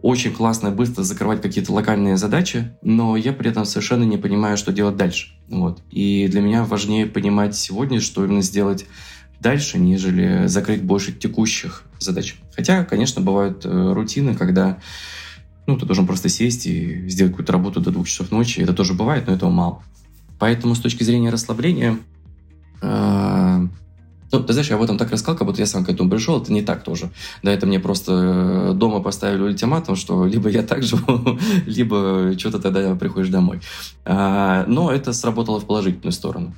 очень 0.02 0.32
классно 0.32 0.68
и 0.68 0.70
быстро 0.70 1.02
закрывать 1.02 1.40
какие-то 1.40 1.72
локальные 1.72 2.16
задачи, 2.16 2.76
но 2.82 3.16
я 3.16 3.32
при 3.32 3.50
этом 3.50 3.64
совершенно 3.64 4.02
не 4.02 4.18
понимаю, 4.18 4.56
что 4.56 4.72
делать 4.72 4.96
дальше. 4.96 5.28
Вот. 5.48 5.82
И 5.90 6.26
для 6.28 6.40
меня 6.40 6.64
важнее 6.64 7.06
понимать 7.06 7.54
сегодня, 7.56 8.00
что 8.00 8.24
именно 8.24 8.42
сделать 8.42 8.86
дальше, 9.40 9.78
нежели 9.78 10.46
закрыть 10.46 10.82
больше 10.82 11.12
текущих 11.12 11.84
задач. 12.00 12.36
Хотя, 12.54 12.84
конечно, 12.84 13.22
бывают 13.22 13.64
э, 13.64 13.92
рутины, 13.92 14.34
когда 14.34 14.78
ну, 15.66 15.78
ты 15.78 15.86
должен 15.86 16.06
просто 16.06 16.28
сесть 16.28 16.66
и 16.66 17.08
сделать 17.08 17.32
какую-то 17.32 17.52
работу 17.52 17.80
до 17.80 17.90
двух 17.90 18.06
часов 18.06 18.30
ночи. 18.30 18.60
Это 18.60 18.74
тоже 18.74 18.94
бывает, 18.94 19.26
но 19.26 19.34
этого 19.34 19.50
мало. 19.50 19.82
Поэтому 20.38 20.74
с 20.74 20.80
точки 20.80 21.04
зрения 21.04 21.30
расслабления, 21.30 21.98
э, 22.82 23.53
ну, 24.34 24.44
ты 24.44 24.52
знаешь, 24.52 24.68
я 24.68 24.76
об 24.76 24.82
этом 24.82 24.98
так 24.98 25.10
рассказал, 25.12 25.36
как 25.36 25.46
будто 25.46 25.60
я 25.60 25.66
сам 25.66 25.84
к 25.84 25.88
этому 25.88 26.10
пришел, 26.10 26.40
это 26.40 26.52
не 26.52 26.62
так 26.62 26.82
тоже. 26.82 27.10
Да, 27.42 27.52
это 27.52 27.66
мне 27.66 27.78
просто 27.78 28.12
э, 28.12 28.72
дома 28.74 29.00
поставили 29.00 29.42
ультиматум, 29.42 29.94
что 29.94 30.26
либо 30.26 30.48
я 30.48 30.62
так 30.62 30.82
живу, 30.82 31.38
либо 31.66 32.34
что-то 32.36 32.58
тогда 32.58 32.94
приходишь 32.96 33.28
домой. 33.28 33.60
А, 34.04 34.64
но 34.66 34.90
это 34.90 35.12
сработало 35.12 35.60
в 35.60 35.66
положительную 35.66 36.12
сторону. 36.12 36.54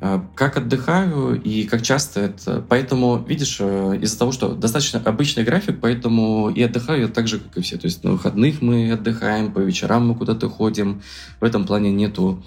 А, 0.00 0.24
как 0.34 0.56
отдыхаю 0.56 1.40
и 1.40 1.64
как 1.64 1.82
часто 1.82 2.20
это... 2.20 2.64
Поэтому, 2.68 3.24
видишь, 3.26 3.58
э, 3.60 3.98
из-за 4.02 4.18
того, 4.18 4.32
что 4.32 4.54
достаточно 4.54 5.00
обычный 5.04 5.44
график, 5.44 5.80
поэтому 5.80 6.50
и 6.50 6.62
отдыхаю 6.62 7.02
я 7.02 7.08
так 7.08 7.28
же, 7.28 7.38
как 7.38 7.56
и 7.58 7.60
все. 7.60 7.76
То 7.76 7.86
есть 7.86 8.02
на 8.02 8.12
выходных 8.12 8.60
мы 8.60 8.90
отдыхаем, 8.92 9.52
по 9.52 9.60
вечерам 9.60 10.08
мы 10.08 10.14
куда-то 10.16 10.48
ходим. 10.48 11.02
В 11.40 11.44
этом 11.44 11.64
плане 11.64 11.92
нету 11.92 12.42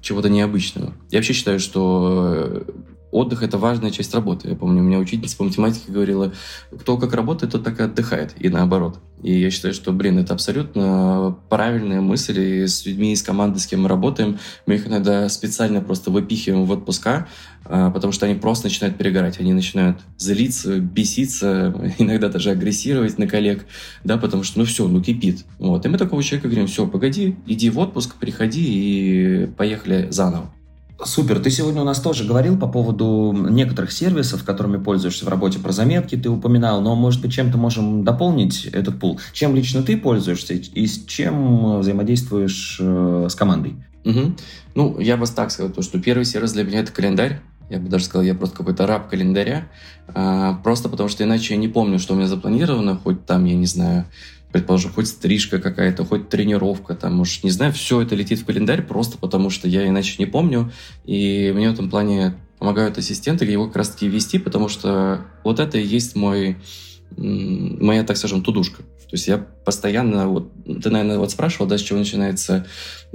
чего-то 0.00 0.28
необычного. 0.28 0.94
Я 1.10 1.18
вообще 1.18 1.32
считаю, 1.32 1.60
что 1.60 2.44
э, 2.46 2.62
отдых— 3.10 3.42
это 3.44 3.58
важная 3.58 3.90
часть 3.90 4.14
работы. 4.14 4.48
Я 4.48 4.56
помню, 4.56 4.82
у 4.82 4.84
меня 4.84 4.98
учительница 4.98 5.36
по 5.36 5.44
математике 5.44 5.90
говорила, 5.92 6.32
кто 6.78 6.96
как 6.96 7.14
работает, 7.14 7.52
тот 7.52 7.64
так 7.64 7.80
и 7.80 7.82
отдыхает, 7.84 8.34
и 8.38 8.48
наоборот. 8.48 8.98
И 9.22 9.38
я 9.40 9.50
считаю, 9.50 9.74
что, 9.74 9.92
блин, 9.92 10.18
это 10.18 10.34
абсолютно 10.34 11.36
правильная 11.48 12.00
мысль, 12.00 12.38
и 12.38 12.66
с 12.66 12.86
людьми 12.86 13.12
из 13.12 13.22
команды, 13.22 13.58
с 13.58 13.66
кем 13.66 13.82
мы 13.82 13.88
работаем, 13.88 14.38
мы 14.66 14.76
их 14.76 14.86
иногда 14.86 15.28
специально 15.28 15.80
просто 15.80 16.10
выпихиваем 16.10 16.64
в 16.66 16.70
отпуска, 16.70 17.26
а, 17.64 17.90
потому 17.90 18.12
что 18.12 18.26
они 18.26 18.36
просто 18.36 18.66
начинают 18.66 18.96
перегорать, 18.96 19.40
они 19.40 19.52
начинают 19.52 19.98
злиться, 20.18 20.78
беситься, 20.78 21.74
иногда 21.98 22.28
даже 22.28 22.50
агрессировать 22.50 23.18
на 23.18 23.26
коллег, 23.26 23.66
да, 24.04 24.18
потому 24.18 24.44
что, 24.44 24.60
ну 24.60 24.64
все, 24.64 24.86
ну 24.86 25.02
кипит. 25.02 25.44
Вот. 25.58 25.84
И 25.84 25.88
мы 25.88 25.98
такого 25.98 26.22
человека 26.22 26.48
говорим, 26.48 26.66
все, 26.66 26.86
погоди, 26.86 27.36
иди 27.46 27.70
в 27.70 27.78
отпуск, 27.78 28.14
приходи 28.16 28.64
и 28.64 29.46
поехали 29.46 30.08
заново. 30.10 30.50
Супер. 31.04 31.38
Ты 31.38 31.50
сегодня 31.50 31.82
у 31.82 31.84
нас 31.84 32.00
тоже 32.00 32.24
говорил 32.24 32.58
по 32.58 32.66
поводу 32.66 33.32
некоторых 33.32 33.92
сервисов, 33.92 34.44
которыми 34.44 34.78
пользуешься 34.78 35.24
в 35.24 35.28
работе 35.28 35.60
про 35.60 35.70
заметки, 35.70 36.16
ты 36.16 36.28
упоминал, 36.28 36.80
но, 36.80 36.96
может 36.96 37.22
быть, 37.22 37.32
чем-то 37.32 37.56
можем 37.56 38.02
дополнить 38.02 38.66
этот 38.66 38.98
пул? 38.98 39.20
Чем 39.32 39.54
лично 39.54 39.82
ты 39.82 39.96
пользуешься 39.96 40.54
и 40.54 40.86
с 40.86 41.04
чем 41.06 41.80
взаимодействуешь 41.80 42.78
э, 42.80 43.26
с 43.30 43.34
командой? 43.36 43.76
Угу. 44.04 44.34
Ну, 44.74 44.98
я 44.98 45.16
бы 45.16 45.26
так 45.26 45.52
сказал, 45.52 45.72
то, 45.72 45.82
что 45.82 46.00
первый 46.00 46.24
сервис 46.24 46.52
для 46.52 46.64
меня— 46.64 46.80
это 46.80 46.92
календарь. 46.92 47.42
Я 47.70 47.78
бы 47.78 47.88
даже 47.88 48.04
сказал, 48.04 48.24
я 48.24 48.34
просто 48.34 48.56
какой-то 48.56 48.86
раб 48.86 49.08
календаря. 49.08 49.68
А, 50.08 50.54
просто 50.64 50.88
потому 50.88 51.08
что 51.08 51.22
иначе 51.22 51.54
я 51.54 51.60
не 51.60 51.68
помню, 51.68 51.98
что 51.98 52.14
у 52.14 52.16
меня 52.16 52.26
запланировано, 52.26 52.96
хоть 52.96 53.24
там, 53.26 53.44
я 53.44 53.54
не 53.54 53.66
знаю, 53.66 54.06
предположим, 54.52 54.92
хоть 54.92 55.08
стрижка 55.08 55.58
какая-то, 55.58 56.04
хоть 56.04 56.28
тренировка, 56.28 56.94
там, 56.94 57.14
может, 57.16 57.44
не 57.44 57.50
знаю, 57.50 57.72
все 57.72 58.00
это 58.00 58.14
летит 58.14 58.40
в 58.40 58.44
календарь 58.44 58.82
просто 58.82 59.18
потому, 59.18 59.50
что 59.50 59.68
я 59.68 59.86
иначе 59.86 60.16
не 60.18 60.26
помню, 60.26 60.72
и 61.04 61.52
мне 61.54 61.68
в 61.70 61.74
этом 61.74 61.90
плане 61.90 62.34
помогают 62.58 62.98
ассистенты 62.98 63.44
его 63.44 63.66
как 63.66 63.76
раз-таки 63.76 64.08
вести, 64.08 64.38
потому 64.38 64.68
что 64.68 65.26
вот 65.44 65.60
это 65.60 65.78
и 65.78 65.86
есть 65.86 66.16
мой, 66.16 66.56
моя, 67.16 68.04
так 68.04 68.16
скажем, 68.16 68.42
тудушка. 68.42 68.82
То 68.82 69.14
есть 69.14 69.26
я 69.26 69.38
постоянно, 69.38 70.28
вот, 70.28 70.52
ты, 70.66 70.90
наверное, 70.90 71.18
вот 71.18 71.30
спрашивал, 71.30 71.66
да, 71.66 71.78
с 71.78 71.80
чего 71.80 71.98
начинается 71.98 72.66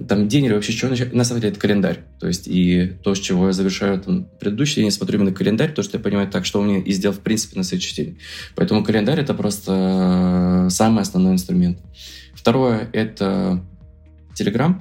там 0.07 0.27
день 0.27 0.45
или 0.45 0.53
вообще 0.53 0.71
с 0.71 0.75
чего 0.75 0.89
начинается, 0.89 1.15
на 1.15 1.23
самом 1.23 1.41
деле 1.41 1.51
это 1.51 1.61
календарь. 1.61 1.99
То 2.19 2.27
есть 2.27 2.47
и 2.47 2.93
то, 3.03 3.13
с 3.13 3.19
чего 3.19 3.47
я 3.47 3.53
завершаю 3.53 4.01
там, 4.01 4.25
предыдущий 4.39 4.77
день, 4.77 4.85
я 4.85 4.91
смотрю 4.91 5.19
именно 5.19 5.35
календарь, 5.35 5.71
то, 5.71 5.83
что 5.83 5.97
я 5.97 6.03
понимаю 6.03 6.27
так, 6.29 6.45
что 6.45 6.61
у 6.61 6.63
меня 6.63 6.79
и 6.79 6.91
сделал 6.91 7.15
в 7.15 7.19
принципе 7.19 7.57
на 7.57 7.63
следующий 7.63 7.95
день. 7.95 8.19
Поэтому 8.55 8.83
календарь 8.83 9.19
это 9.19 9.35
просто 9.35 10.67
самый 10.71 11.01
основной 11.01 11.33
инструмент. 11.33 11.77
Второе— 12.33 12.89
это 12.93 13.63
Telegram. 14.35 14.75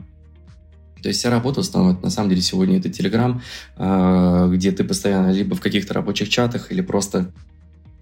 То 1.03 1.09
есть 1.09 1.21
вся 1.21 1.31
работа 1.31 1.61
основном, 1.61 2.01
на 2.01 2.11
самом 2.11 2.31
деле, 2.31 2.41
сегодня 2.41 2.79
это 2.79 2.89
Telegram, 2.89 3.41
а, 3.77 4.49
где 4.49 4.73
ты 4.73 4.85
постоянно 4.85 5.31
либо 5.31 5.55
в 5.57 5.61
каких-то 5.61 5.93
рабочих 5.95 6.29
чатах, 6.31 6.73
или 6.73 6.81
просто 6.81 7.33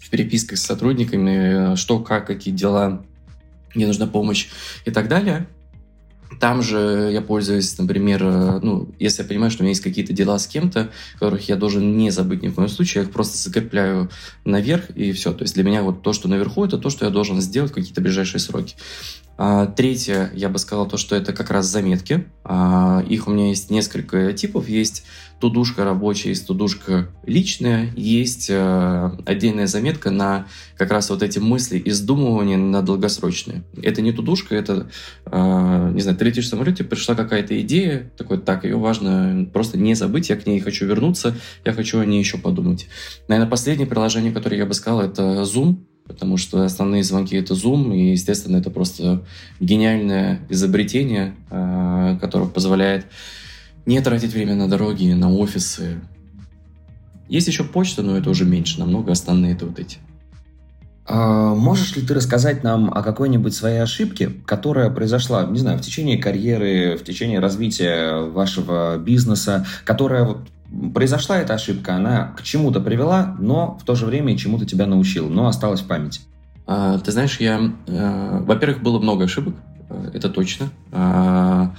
в 0.01 0.11
переписках 0.11 0.59
с 0.59 0.63
сотрудниками, 0.63 1.77
что, 1.77 2.01
как, 2.01 2.27
какие 2.27 2.53
дела, 2.55 3.03
мне 3.75 3.87
нужна 3.87 4.07
помощь 4.07 4.49
и 4.85 4.91
так 4.91 5.09
далее. 5.09 5.47
Там 6.41 6.63
же 6.63 7.11
я 7.13 7.21
пользуюсь, 7.21 7.77
например, 7.77 8.23
ну, 8.63 8.89
если 8.99 9.23
я 9.23 9.29
понимаю, 9.29 9.51
что 9.51 9.63
у 9.63 9.65
меня 9.65 9.73
есть 9.73 9.83
какие-то 9.83 10.13
дела 10.13 10.39
с 10.39 10.47
кем-то, 10.47 10.91
которых 11.15 11.49
я 11.49 11.57
должен 11.57 11.99
не 11.99 12.11
забыть 12.11 12.43
ни 12.43 12.49
в 12.49 12.55
коем 12.55 12.69
случае, 12.69 13.03
я 13.03 13.09
их 13.09 13.13
просто 13.13 13.37
закрепляю 13.37 14.11
наверх, 14.45 14.91
и 14.91 15.13
все. 15.13 15.33
То 15.33 15.43
есть 15.43 15.55
для 15.55 15.65
меня 15.65 15.83
вот 15.83 16.03
то, 16.03 16.13
что 16.13 16.29
наверху, 16.29 16.65
это 16.65 16.79
то, 16.79 16.89
что 16.89 17.05
я 17.05 17.11
должен 17.11 17.41
сделать 17.41 17.73
в 17.73 17.75
какие-то 17.75 18.01
ближайшие 18.01 18.41
сроки. 18.41 18.77
А, 19.37 19.67
третье, 19.67 20.31
я 20.35 20.49
бы 20.49 20.59
сказал, 20.59 20.87
то, 20.87 20.99
что 20.99 21.17
это 21.17 21.33
как 21.33 21.51
раз 21.51 21.67
заметки. 21.67 22.27
А, 22.45 23.03
их 23.09 23.27
у 23.27 23.33
меня 23.33 23.49
есть 23.49 23.71
несколько 23.71 24.33
типов. 24.33 24.69
Есть 24.69 25.05
тудушка 25.41 25.85
рабочая, 25.85 26.29
есть 26.29 26.47
тудушка 26.47 27.09
личная, 27.25 27.91
есть 27.97 28.49
э, 28.51 29.11
отдельная 29.25 29.67
заметка 29.67 30.11
на 30.11 30.47
как 30.77 30.91
раз 30.91 31.09
вот 31.09 31.23
эти 31.23 31.39
мысли 31.39 31.79
и 31.79 31.91
сдумывания 31.91 32.59
на 32.59 32.83
долгосрочные. 32.83 33.63
Это 33.83 34.03
не 34.03 34.13
тудушка, 34.13 34.55
это, 34.55 34.91
э, 35.25 35.91
не 35.95 36.01
знаю, 36.03 36.19
ты 36.19 36.27
летишь 36.27 36.49
самолете, 36.49 36.85
пришла 36.85 37.15
какая-то 37.15 37.59
идея, 37.63 38.11
такой, 38.19 38.39
так, 38.39 38.65
ее 38.65 38.77
важно 38.77 39.49
просто 39.51 39.79
не 39.79 39.95
забыть, 39.95 40.29
я 40.29 40.37
к 40.37 40.47
ней 40.47 40.61
хочу 40.61 40.87
вернуться, 40.87 41.35
я 41.65 41.73
хочу 41.73 42.01
о 42.01 42.07
ней 42.07 42.19
еще 42.19 42.37
подумать. 42.37 42.87
Наверное, 43.27 43.51
последнее 43.51 43.89
приложение, 43.89 44.33
которое 44.33 44.59
я 44.59 44.67
бы 44.67 44.75
сказал, 44.75 45.01
это 45.01 45.23
Zoom, 45.43 45.79
потому 46.07 46.37
что 46.37 46.65
основные 46.65 47.03
звонки 47.03 47.37
это 47.37 47.55
Zoom, 47.55 47.97
и, 47.97 48.11
естественно, 48.11 48.59
это 48.59 48.69
просто 48.69 49.25
гениальное 49.59 50.41
изобретение, 50.51 51.35
э, 51.51 52.19
которое 52.21 52.49
позволяет 52.49 53.07
не 53.87 54.01
тратить 54.01 54.33
время 54.33 54.55
на 54.55 54.69
дороги, 54.69 55.13
на 55.13 55.33
офисы. 55.33 56.01
Есть 57.29 57.49
еще 57.49 57.65
почта, 57.65 58.03
но 58.03 58.17
это 58.17 58.31
уже 58.31 58.45
меньше, 58.45 58.81
намного 58.81 59.13
основные 59.13 59.55
это 59.55 59.67
вот 59.67 59.79
эти. 59.79 59.99
А, 61.07 61.55
можешь 61.55 61.97
ли 61.97 62.03
ты 62.03 62.15
рассказать 62.15 62.63
нам 62.63 62.91
о 62.93 63.03
какой-нибудь 63.03 63.55
своей 63.55 63.83
ошибке, 63.83 64.31
которая 64.47 64.91
произошла, 64.91 65.45
не 65.45 65.59
знаю, 65.59 65.79
в 65.79 65.81
течение 65.81 66.19
карьеры, 66.19 66.97
в 66.97 67.05
течение 67.05 67.41
развития 67.41 68.21
вашего 68.21 68.97
бизнеса, 68.97 69.67
которая 69.85 70.25
вот 70.25 70.49
произошла 70.95 71.39
эта 71.39 71.55
ошибка, 71.55 71.97
она 71.97 72.33
к 72.37 72.43
чему-то 72.43 72.81
привела, 72.81 73.35
но 73.41 73.77
в 73.81 73.85
то 73.85 73.97
же 73.97 74.07
время 74.07 74.35
и 74.35 74.37
чему-то 74.37 74.67
тебя 74.67 74.87
научила, 74.87 75.29
но 75.29 75.49
осталась 75.49 75.81
в 75.81 75.87
памяти? 75.87 76.21
А, 76.67 76.99
ты 76.99 77.11
знаешь, 77.11 77.41
я, 77.41 77.73
э, 77.89 78.43
во-первых, 78.45 78.83
было 78.83 79.01
много 79.01 79.25
ошибок, 79.25 79.57
э, 79.89 80.11
это 80.15 80.29
точно. 80.29 80.71
А, 80.93 81.75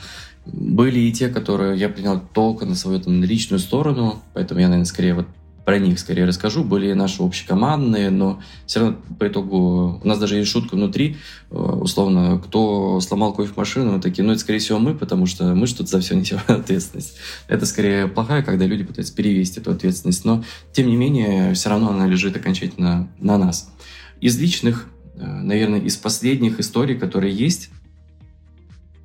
были 0.45 0.99
и 0.99 1.11
те, 1.11 1.29
которые 1.29 1.77
я 1.77 1.89
принял 1.89 2.19
только 2.33 2.65
на 2.65 2.75
свою 2.75 2.99
там, 2.99 3.23
личную 3.23 3.59
сторону, 3.59 4.21
поэтому 4.33 4.59
я, 4.59 4.67
наверное, 4.67 4.85
скорее 4.85 5.13
вот 5.13 5.27
про 5.65 5.77
них 5.77 5.99
скорее 5.99 6.25
расскажу. 6.25 6.63
Были 6.63 6.91
наши 6.93 7.21
общекомандные, 7.21 8.09
но 8.09 8.41
все 8.65 8.79
равно 8.79 8.97
по 9.19 9.27
итогу 9.27 10.01
у 10.03 10.07
нас 10.07 10.19
даже 10.19 10.37
есть 10.37 10.49
шутка 10.49 10.75
внутри, 10.75 11.17
э, 11.49 11.55
условно, 11.55 12.41
кто 12.43 12.99
сломал 12.99 13.33
кофемашину, 13.33 13.93
мы 13.93 14.01
такие, 14.01 14.23
ну, 14.23 14.31
это, 14.31 14.41
скорее 14.41 14.59
всего, 14.59 14.79
мы, 14.79 14.95
потому 14.95 15.27
что 15.27 15.53
мы 15.53 15.67
что-то 15.67 15.89
за 15.89 15.99
все 15.99 16.15
несем 16.15 16.39
ответственность. 16.47 17.15
Это 17.47 17.65
скорее 17.65 18.07
плохая, 18.07 18.41
когда 18.43 18.65
люди 18.65 18.83
пытаются 18.83 19.15
перевести 19.15 19.59
эту 19.59 19.71
ответственность, 19.71 20.25
но, 20.25 20.43
тем 20.73 20.87
не 20.87 20.95
менее, 20.95 21.53
все 21.53 21.69
равно 21.69 21.91
она 21.91 22.07
лежит 22.07 22.35
окончательно 22.35 23.09
на 23.19 23.37
нас. 23.37 23.71
Из 24.19 24.39
личных, 24.39 24.87
э, 25.15 25.25
наверное, 25.25 25.79
из 25.79 25.95
последних 25.95 26.59
историй, 26.59 26.97
которые 26.97 27.33
есть, 27.33 27.69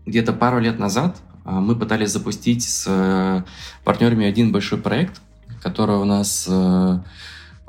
где-то 0.07 0.33
пару 0.33 0.61
лет 0.61 0.79
назад 0.79 1.17
мы 1.47 1.77
пытались 1.77 2.11
запустить 2.11 2.63
с 2.65 3.45
партнерами 3.85 4.27
один 4.27 4.53
большой 4.53 4.79
проект, 4.79 5.21
который 5.63 5.97
у 5.97 6.05
нас... 6.05 6.47
Э, 6.49 6.99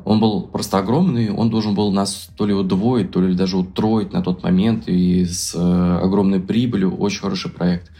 он 0.06 0.20
был 0.20 0.44
просто 0.44 0.78
огромный, 0.78 1.32
он 1.32 1.50
должен 1.50 1.74
был 1.74 1.92
нас 1.92 2.30
то 2.38 2.46
ли 2.46 2.54
удвоить, 2.54 3.12
то 3.12 3.20
ли 3.20 3.34
даже 3.34 3.58
утроить 3.58 4.14
на 4.14 4.22
тот 4.22 4.44
момент, 4.44 4.88
и 4.88 5.26
с 5.26 5.54
э, 5.56 6.00
огромной 6.04 6.40
прибылью, 6.40 6.96
очень 6.96 7.20
хороший 7.22 7.52
проект. 7.52 7.92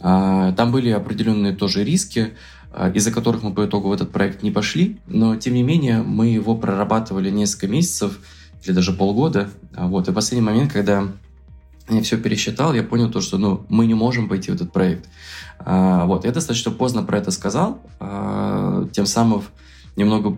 А, 0.00 0.52
там 0.52 0.72
были 0.72 0.90
определенные 0.90 1.54
тоже 1.54 1.84
риски, 1.84 2.32
э, 2.72 2.92
из-за 2.94 3.12
которых 3.12 3.42
мы 3.42 3.52
по 3.54 3.64
итогу 3.64 3.88
в 3.88 3.92
этот 3.92 4.10
проект 4.10 4.42
не 4.42 4.50
пошли, 4.50 4.98
но 5.06 5.36
тем 5.36 5.54
не 5.54 5.62
менее 5.62 6.02
мы 6.02 6.26
его 6.26 6.56
прорабатывали 6.56 7.30
несколько 7.30 7.68
месяцев 7.68 8.18
или 8.64 8.72
даже 8.72 8.92
полгода. 8.92 9.48
А 9.74 9.86
вот. 9.86 10.08
И 10.08 10.10
в 10.10 10.14
последний 10.14 10.46
момент, 10.46 10.72
когда 10.72 11.08
я 11.88 12.02
все 12.02 12.16
пересчитал, 12.16 12.74
я 12.74 12.82
понял 12.82 13.10
то, 13.10 13.20
что 13.20 13.38
ну, 13.38 13.64
мы 13.68 13.86
не 13.86 13.94
можем 13.94 14.28
пойти 14.28 14.50
в 14.50 14.54
этот 14.54 14.72
проект. 14.72 15.08
А, 15.58 16.04
вот, 16.06 16.24
я 16.24 16.32
достаточно 16.32 16.70
поздно 16.70 17.02
про 17.02 17.18
это 17.18 17.30
сказал, 17.30 17.80
а, 18.00 18.86
тем 18.92 19.06
самым 19.06 19.42
немного 19.94 20.36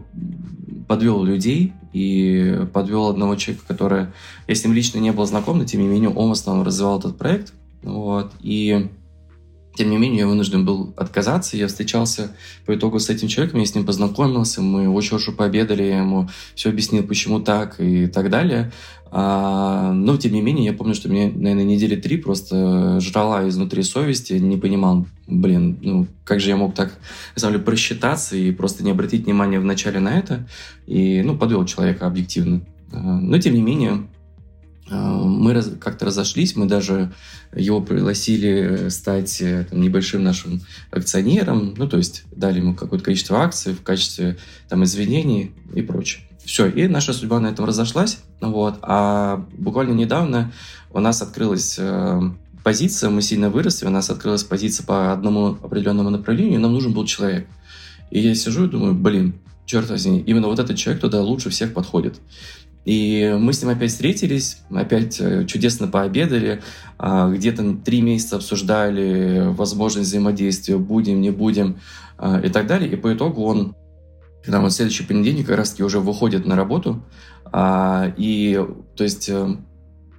подвел 0.87 1.24
людей 1.24 1.72
и 1.92 2.66
подвел 2.72 3.08
одного 3.08 3.37
человека, 3.37 3.64
который, 3.66 4.06
я 4.46 4.54
с 4.54 4.64
ним 4.64 4.74
лично 4.74 4.98
не 4.98 5.12
был 5.12 5.26
знаком, 5.26 5.58
но 5.58 5.64
тем 5.64 5.80
не 5.80 5.88
менее 5.88 6.11
он 6.11 6.28
в 6.28 6.32
основном 6.32 6.64
развивал 6.66 6.98
этот 6.98 7.18
проект. 7.18 7.52
Вот, 7.82 8.32
и 8.40 8.90
тем 9.79 9.91
не 9.91 9.97
менее, 9.97 10.21
я 10.21 10.27
вынужден 10.27 10.64
был 10.64 10.93
отказаться. 10.97 11.57
Я 11.57 11.69
встречался 11.69 12.33
по 12.67 12.75
итогу 12.75 12.99
с 12.99 13.09
этим 13.11 13.29
человеком, 13.29 13.61
я 13.61 13.67
с 13.67 13.77
ним 13.77 13.87
познакомился, 13.87 14.61
мы 14.61 14.88
очень 14.88 15.11
хорошо 15.11 15.31
пообедали, 15.31 15.85
я 15.85 15.99
ему 15.99 16.29
все 16.57 16.71
объяснил, 16.71 17.05
почему 17.05 17.38
так 17.38 17.81
и 17.81 18.09
так 18.09 18.29
далее. 18.29 18.73
А, 19.12 19.93
но, 19.93 20.17
тем 20.17 20.33
не 20.33 20.43
менее, 20.43 20.64
я 20.64 20.73
помню, 20.73 20.97
что 20.97 21.09
мне, 21.09 21.31
наверное, 21.31 21.62
недели 21.62 21.95
три 21.95 22.17
просто 22.17 22.99
жрала 22.99 23.49
изнутри 23.49 23.85
совести, 23.85 24.33
не 24.33 24.57
понимал, 24.57 25.07
блин, 25.29 25.79
ну, 25.81 26.07
как 26.25 26.41
же 26.41 26.49
я 26.49 26.57
мог 26.57 26.75
так, 26.75 26.99
на 27.37 27.41
самом 27.41 27.55
деле, 27.55 27.64
просчитаться 27.64 28.37
и 28.37 28.51
просто 28.51 28.83
не 28.83 28.91
обратить 28.91 29.27
внимания 29.27 29.61
вначале 29.61 30.01
на 30.01 30.19
это, 30.19 30.49
и, 30.88 31.23
ну, 31.23 31.38
подвел 31.38 31.64
человека 31.67 32.09
объективно. 32.09 32.62
А, 32.93 32.99
но, 32.99 33.38
тем 33.38 33.55
не 33.55 33.62
менее, 33.62 34.09
мы 34.96 35.55
раз, 35.55 35.70
как-то 35.81 36.07
разошлись, 36.07 36.57
мы 36.57 36.66
даже 36.66 37.12
его 37.55 37.81
пригласили 37.81 38.88
стать 38.88 39.40
э, 39.40 39.66
там, 39.68 39.81
небольшим 39.81 40.22
нашим 40.22 40.61
акционером, 40.90 41.74
ну, 41.77 41.88
то 41.88 41.96
есть 41.96 42.24
дали 42.33 42.59
ему 42.59 42.74
какое-то 42.74 43.05
количество 43.05 43.42
акций 43.42 43.74
в 43.74 43.83
качестве 43.83 44.37
там, 44.68 44.85
извинений 44.85 45.53
и 45.74 45.83
прочее. 45.83 46.24
Все, 46.44 46.66
и 46.66 46.88
наша 46.88 47.12
судьба 47.12 47.40
на 47.40 47.48
этом 47.48 47.64
разошлась, 47.64 48.18
вот, 48.40 48.79
а 48.83 49.46
буквально 49.57 49.92
недавно 49.92 50.53
у 50.90 51.01
нас 51.01 51.20
открылась 51.20 51.77
э, 51.79 52.20
позиция, 52.64 53.11
мы 53.11 53.22
сильно 53.22 53.51
выросли, 53.51 53.87
у 53.87 53.90
нас 53.90 54.11
открылась 54.11 54.44
позиция 54.44 54.87
по 54.87 55.12
одному 55.12 55.59
определенному 55.62 56.11
направлению, 56.11 56.55
и 56.55 56.59
нам 56.59 56.72
нужен 56.72 56.92
был 56.92 57.05
человек. 57.05 57.46
И 58.11 58.20
я 58.20 58.35
сижу 58.35 58.64
и 58.64 58.68
думаю, 58.68 58.94
блин, 58.94 59.35
черт 59.66 59.90
возьми, 59.90 60.20
именно 60.27 60.48
вот 60.48 60.59
этот 60.59 60.77
человек 60.77 61.01
туда 61.01 61.20
лучше 61.20 61.51
всех 61.51 61.74
подходит. 61.74 62.18
И 62.88 63.37
мы 63.38 63.53
с 63.53 63.61
ним 63.61 63.70
опять 63.70 63.90
встретились, 63.90 64.62
опять 64.70 65.20
э, 65.20 65.44
чудесно 65.44 65.88
пообедали, 65.88 66.62
а, 66.96 67.31
где-то 67.31 67.77
три 67.85 68.01
месяца 68.01 68.37
обсуждали 68.37 69.44
возможность 69.48 70.09
взаимодействия, 70.09 70.79
будем, 70.79 71.20
не 71.20 71.29
будем 71.31 71.81
а, 72.16 72.40
и 72.40 72.48
так 72.48 72.66
далее. 72.66 72.90
И 72.90 72.96
по 72.96 73.12
итогу 73.12 73.44
он, 73.44 73.77
когда 74.42 74.59
он 74.59 74.70
следующий 74.70 75.03
понедельник 75.03 75.48
как 75.48 75.59
раз-таки 75.59 75.83
уже 75.83 76.01
выходит 76.01 76.46
на 76.46 76.57
работу, 76.57 77.05
а, 77.44 78.11
и 78.16 78.59
то 78.96 79.05
есть 79.05 79.29
э, 79.29 79.57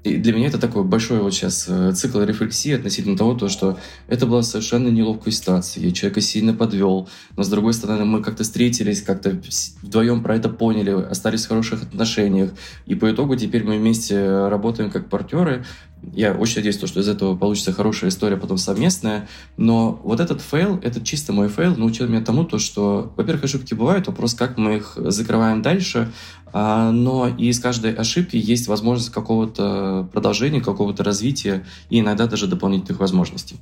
и 0.04 0.16
для 0.16 0.34
меня 0.34 0.48
это 0.48 0.60
такой 0.60 0.84
большой 0.86 1.20
вот 1.20 1.34
сейчас 1.34 1.66
э, 1.68 1.92
цикл 1.94 2.22
рефлексии 2.22 2.72
относительно 2.72 3.18
того, 3.18 3.34
то, 3.34 3.50
что 3.50 3.78
это 4.08 4.26
была 4.26 4.44
совершенно 4.44 4.88
неловкая 4.88 5.34
ситуация. 5.34 5.84
Я 5.84 5.92
человека 5.92 6.22
сильно 6.22 6.54
подвел, 6.54 7.10
но 7.36 7.44
с 7.44 7.50
другой 7.50 7.74
стороны 7.74 8.06
мы 8.06 8.22
как-то 8.22 8.44
встретились, 8.44 9.02
как-то 9.02 9.38
вдвоем 9.82 10.24
про 10.24 10.38
это 10.38 10.48
поняли, 10.48 10.92
остались 10.92 11.46
в 11.46 11.50
хороших 11.50 11.84
отношениях. 11.84 12.52
И 12.86 12.96
по 12.96 13.12
итогу 13.12 13.36
теперь 13.36 13.66
мы 13.66 13.78
вместе 13.78 14.48
работаем 14.48 14.90
как 14.90 15.10
партнеры. 15.10 15.66
Я 16.14 16.34
очень 16.34 16.58
надеюсь, 16.58 16.78
что 16.78 17.00
из 17.00 17.08
этого 17.08 17.36
получится 17.36 17.74
хорошая 17.74 18.10
история 18.10 18.38
потом 18.38 18.58
совместная. 18.58 19.28
Но 19.58 20.00
вот 20.04 20.20
этот 20.20 20.42
fail, 20.42 20.80
этот 20.82 21.04
чисто 21.04 21.34
мой 21.34 21.50
fail, 21.50 21.76
научил 21.76 22.08
меня 22.08 22.22
тому, 22.22 22.46
то, 22.46 22.58
что, 22.58 23.14
во-первых, 23.18 23.44
ошибки 23.44 23.74
бывают, 23.74 24.08
вопрос, 24.08 24.34
как 24.34 24.58
мы 24.58 24.78
их 24.78 24.94
закрываем 24.98 25.62
дальше, 25.62 26.12
а, 26.52 26.92
но 26.92 27.28
из 27.28 27.60
каждой 27.60 27.94
ошибки 27.94 28.38
есть 28.38 28.68
возможность 28.68 29.12
какого-то 29.12 30.10
продолжения, 30.12 30.62
какого-то 30.62 31.04
развития 31.04 31.66
и 31.90 32.00
иногда 32.00 32.28
даже 32.28 32.48
дополнительных 32.48 33.00
возможностей. 33.00 33.58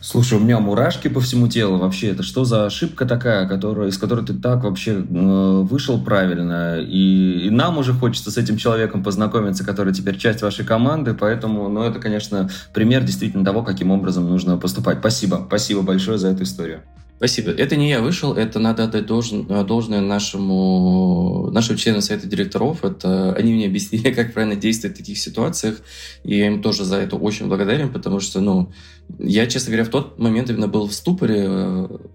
Слушай, 0.00 0.38
у 0.38 0.40
меня 0.40 0.60
мурашки 0.60 1.08
по 1.08 1.20
всему 1.20 1.48
телу. 1.48 1.78
Вообще, 1.78 2.10
это 2.10 2.22
что 2.22 2.44
за 2.44 2.66
ошибка 2.66 3.04
такая, 3.04 3.48
которая, 3.48 3.88
из 3.88 3.98
которой 3.98 4.24
ты 4.24 4.32
так 4.32 4.62
вообще 4.62 4.92
э, 4.92 5.62
вышел 5.62 6.00
правильно? 6.00 6.78
И, 6.78 7.46
и 7.46 7.50
нам 7.50 7.78
уже 7.78 7.92
хочется 7.92 8.30
с 8.30 8.38
этим 8.38 8.56
человеком 8.58 9.02
познакомиться, 9.02 9.64
который 9.64 9.92
теперь 9.92 10.16
часть 10.16 10.42
вашей 10.42 10.64
команды. 10.64 11.14
Поэтому, 11.14 11.68
ну, 11.68 11.82
это, 11.82 11.98
конечно, 11.98 12.48
пример 12.72 13.02
действительно 13.02 13.44
того, 13.44 13.64
каким 13.64 13.90
образом 13.90 14.28
нужно 14.28 14.56
поступать. 14.56 14.98
Спасибо. 15.00 15.44
Спасибо 15.48 15.82
большое 15.82 16.16
за 16.16 16.28
эту 16.28 16.44
историю. 16.44 16.82
Спасибо. 17.18 17.50
Это 17.50 17.74
не 17.74 17.90
я 17.90 18.00
вышел, 18.00 18.32
это 18.32 18.60
надо 18.60 18.84
отдать 18.84 19.06
должен, 19.06 19.44
должное 19.66 20.00
нашему, 20.00 21.50
нашим 21.50 21.76
членам 21.76 22.00
совета 22.00 22.28
директоров. 22.28 22.84
Это 22.84 23.34
они 23.34 23.54
мне 23.54 23.66
объяснили, 23.66 24.10
как 24.14 24.32
правильно 24.32 24.54
действовать 24.54 24.94
в 24.94 25.00
таких 25.00 25.18
ситуациях. 25.18 25.80
И 26.22 26.38
я 26.38 26.46
им 26.46 26.62
тоже 26.62 26.84
за 26.84 26.96
это 26.96 27.16
очень 27.16 27.48
благодарен, 27.48 27.92
потому 27.92 28.20
что, 28.20 28.40
ну, 28.40 28.72
я, 29.18 29.48
честно 29.48 29.70
говоря, 29.70 29.84
в 29.84 29.90
тот 29.90 30.20
момент 30.20 30.48
именно 30.48 30.68
был 30.68 30.86
в 30.86 30.94
ступоре. 30.94 31.48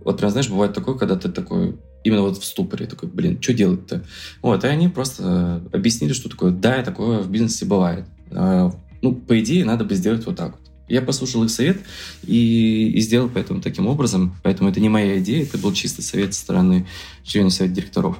Вот 0.05 0.17
прям, 0.17 0.31
знаешь, 0.31 0.49
бывает 0.49 0.73
такое, 0.73 0.95
когда 0.95 1.17
ты 1.17 1.27
такой 1.27 1.75
именно 2.05 2.21
вот 2.21 2.37
в 2.37 2.45
ступоре, 2.45 2.85
такой, 2.85 3.09
блин, 3.09 3.41
что 3.41 3.53
делать-то? 3.53 4.05
Вот, 4.41 4.63
и 4.63 4.67
они 4.67 4.87
просто 4.87 5.61
объяснили, 5.73 6.13
что 6.13 6.29
такое, 6.29 6.51
да, 6.51 6.81
такое 6.81 7.19
в 7.19 7.29
бизнесе 7.29 7.65
бывает. 7.65 8.05
Ну, 8.31 9.15
по 9.15 9.37
идее, 9.41 9.65
надо 9.65 9.83
бы 9.83 9.95
сделать 9.95 10.25
вот 10.25 10.37
так. 10.37 10.55
Я 10.93 11.01
послушал 11.01 11.43
их 11.43 11.49
совет 11.49 11.79
и, 12.23 12.91
и 12.91 12.99
сделал 13.01 13.27
поэтому 13.27 13.61
таким 13.61 13.87
образом. 13.87 14.35
Поэтому 14.43 14.69
это 14.69 14.79
не 14.79 14.89
моя 14.89 15.17
идея, 15.17 15.41
это 15.41 15.57
был 15.57 15.73
чисто 15.73 16.03
совет 16.03 16.35
со 16.35 16.41
стороны 16.41 16.85
члена 17.23 17.49
совета 17.49 17.73
директоров. 17.73 18.19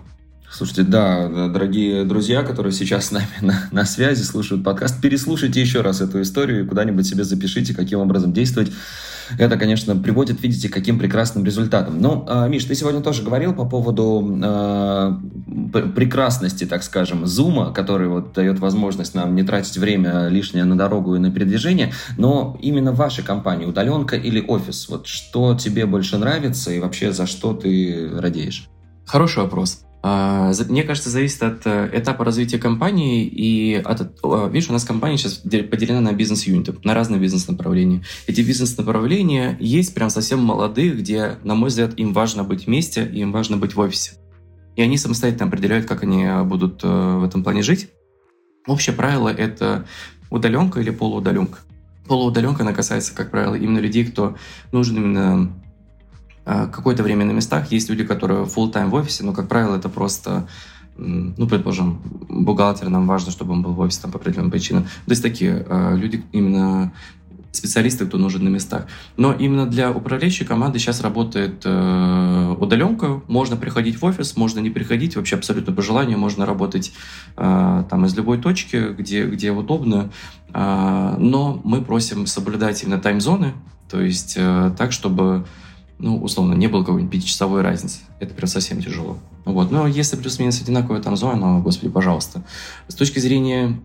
Слушайте, 0.55 0.83
да, 0.83 1.27
дорогие 1.49 2.03
друзья, 2.03 2.43
которые 2.43 2.73
сейчас 2.73 3.07
с 3.07 3.11
нами 3.11 3.25
на, 3.41 3.67
на 3.71 3.85
связи, 3.85 4.21
слушают 4.21 4.63
подкаст, 4.63 5.01
переслушайте 5.01 5.59
еще 5.59 5.81
раз 5.81 5.99
эту 5.99 6.21
историю 6.21 6.63
и 6.63 6.67
куда-нибудь 6.67 7.07
себе 7.07 7.23
запишите, 7.23 7.73
каким 7.73 7.99
образом 7.99 8.33
действовать 8.33 8.71
это, 9.39 9.57
конечно, 9.57 9.95
приводит, 9.95 10.43
видите, 10.43 10.69
к 10.69 10.73
каким 10.73 10.99
прекрасным 10.99 11.43
результатам. 11.43 11.99
Ну, 11.99 12.25
а, 12.27 12.47
Миш, 12.47 12.65
ты 12.65 12.75
сегодня 12.75 13.01
тоже 13.01 13.23
говорил 13.23 13.53
по 13.53 13.65
поводу 13.65 14.39
э, 14.43 15.13
прекрасности, 15.95 16.65
так 16.65 16.83
скажем, 16.83 17.25
зума, 17.25 17.71
который 17.73 18.07
вот 18.07 18.33
дает 18.33 18.59
возможность 18.59 19.15
нам 19.15 19.33
не 19.33 19.43
тратить 19.43 19.77
время 19.77 20.27
лишнее 20.27 20.65
на 20.65 20.77
дорогу 20.77 21.15
и 21.15 21.19
на 21.19 21.31
передвижение, 21.31 21.93
но 22.17 22.59
именно 22.61 22.91
в 22.91 22.97
вашей 22.97 23.23
компании, 23.23 23.65
удаленка 23.65 24.17
или 24.17 24.43
офис, 24.45 24.87
вот 24.87 25.07
что 25.07 25.55
тебе 25.55 25.87
больше 25.87 26.17
нравится 26.17 26.71
и 26.71 26.79
вообще 26.79 27.11
за 27.11 27.25
что 27.25 27.53
ты 27.53 28.11
радеешь? 28.13 28.67
Хороший 29.05 29.43
вопрос. 29.43 29.83
А, 30.05 30.51
мне 30.67 30.83
кажется, 30.83 31.09
зависит 31.09 31.41
от 31.43 31.65
э, 31.65 31.89
этапа 31.93 32.25
развития 32.25 32.57
компании 32.57 33.25
и 33.25 33.75
от... 33.75 34.01
Видишь, 34.51 34.69
у 34.69 34.73
нас 34.73 34.83
компания 34.83 35.17
сейчас 35.17 35.35
поделена 35.37 36.01
на 36.01 36.11
бизнес-юниты, 36.11 36.75
на 36.83 36.93
разные 36.93 37.21
бизнес-направления. 37.21 38.03
Эти 38.27 38.41
бизнес-направления 38.41 39.55
есть 39.61 39.95
прям 39.95 40.09
совсем 40.09 40.43
молодые, 40.43 40.91
где, 40.91 41.37
на 41.45 41.55
мой 41.55 41.69
взгляд, 41.69 41.97
им 41.97 42.11
важно 42.11 42.43
быть 42.43 42.67
вместе, 42.67 43.05
им 43.05 43.31
важно 43.31 43.55
быть 43.55 43.75
в 43.75 43.79
офисе. 43.79 44.15
И 44.75 44.81
они 44.81 44.97
самостоятельно 44.97 45.45
определяют, 45.45 45.85
как 45.85 46.03
они 46.03 46.25
э, 46.25 46.43
будут 46.43 46.83
э, 46.83 46.87
в 46.87 47.23
этом 47.23 47.41
плане 47.41 47.61
жить. 47.61 47.87
Общее 48.67 48.93
правило— 48.93 49.29
это 49.29 49.85
удаленка 50.29 50.81
или 50.81 50.89
полуудаленка. 50.89 51.59
Полуудаленка, 52.09 52.63
она 52.63 52.73
касается, 52.73 53.15
как 53.15 53.31
правило, 53.31 53.55
именно 53.55 53.79
людей, 53.79 54.03
кто 54.03 54.35
нужен 54.73 54.97
именно 54.97 55.62
какое-то 56.45 57.03
время 57.03 57.25
на 57.25 57.32
местах. 57.32 57.71
Есть 57.71 57.89
люди, 57.89 58.03
которые 58.03 58.43
full 58.45 58.71
time 58.71 58.89
в 58.89 58.93
офисе, 58.93 59.23
но, 59.23 59.34
как 59.34 59.47
правило, 59.47 59.75
это 59.75 59.89
просто 59.89 60.47
ну, 60.95 61.47
предположим, 61.47 62.01
бухгалтер, 62.29 62.89
нам 62.89 63.08
важно, 63.08 63.32
чтобы 63.32 63.53
он 63.53 63.62
был 63.63 63.73
в 63.73 63.79
офисе 63.79 64.01
там, 64.01 64.12
по 64.12 64.19
определенным 64.19 64.51
причинам. 64.51 64.84
То 64.84 65.12
есть 65.12 65.23
такие 65.23 65.65
э, 65.67 65.95
люди, 65.97 66.23
именно 66.32 66.93
специалисты, 67.51 68.06
кто 68.08 68.17
нужен 68.17 68.43
на 68.43 68.49
местах. 68.49 68.88
Но 69.15 69.32
именно 69.32 69.67
для 69.67 69.91
управляющей 69.91 70.45
команды 70.45 70.79
сейчас 70.79 71.01
работает 71.01 71.62
э, 71.63 72.56
удаленка. 72.60 73.21
Можно 73.27 73.56
приходить 73.56 74.01
в 74.01 74.06
офис, 74.06 74.36
можно 74.36 74.60
не 74.60 74.71
приходить, 74.71 75.15
вообще 75.15 75.36
абсолютно 75.36 75.71
по 75.71 75.82
желанию. 75.82 76.17
Можно 76.17 76.45
работать 76.45 76.93
э, 77.38 77.84
там 77.89 78.06
из 78.06 78.15
любой 78.15 78.39
точки, 78.39 78.93
где, 78.97 79.25
где 79.25 79.51
удобно. 79.51 80.12
Э, 80.53 81.15
но 81.17 81.62
мы 81.63 81.84
просим 81.84 82.25
соблюдать 82.25 82.84
именно 82.84 82.99
тайм-зоны, 82.99 83.53
то 83.89 84.01
есть 84.01 84.34
э, 84.36 84.73
так, 84.75 84.91
чтобы 84.91 85.45
ну, 85.99 86.17
условно, 86.17 86.53
не 86.53 86.67
было 86.67 86.84
какой-нибудь 86.84 87.12
пятичасовой 87.12 87.62
разницы. 87.62 87.99
Это 88.19 88.34
прям 88.34 88.47
совсем 88.47 88.82
тяжело. 88.82 89.17
Вот. 89.45 89.71
Но 89.71 89.88
если 89.88 90.17
плюс-минус 90.17 90.62
одинаковая 90.62 91.01
там 91.01 91.15
зона, 91.15 91.36
ну, 91.36 91.62
господи, 91.62 91.91
пожалуйста. 91.91 92.43
С 92.88 92.95
точки 92.95 93.19
зрения 93.19 93.79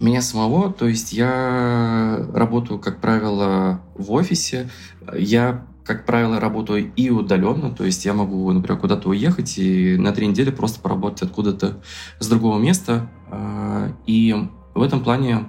меня 0.00 0.22
самого, 0.22 0.72
то 0.72 0.86
есть 0.86 1.12
я 1.12 2.24
работаю, 2.32 2.78
как 2.78 3.00
правило, 3.00 3.80
в 3.96 4.12
офисе. 4.12 4.70
Я, 5.16 5.66
как 5.84 6.06
правило, 6.06 6.38
работаю 6.38 6.92
и 6.94 7.10
удаленно, 7.10 7.70
то 7.70 7.84
есть 7.84 8.04
я 8.04 8.14
могу, 8.14 8.50
например, 8.52 8.78
куда-то 8.80 9.08
уехать 9.08 9.58
и 9.58 9.96
на 9.96 10.12
три 10.12 10.26
недели 10.26 10.50
просто 10.50 10.80
поработать 10.80 11.22
откуда-то 11.22 11.80
с 12.20 12.28
другого 12.28 12.58
места. 12.58 13.10
А, 13.30 13.92
и 14.06 14.36
в 14.74 14.82
этом 14.82 15.02
плане, 15.02 15.48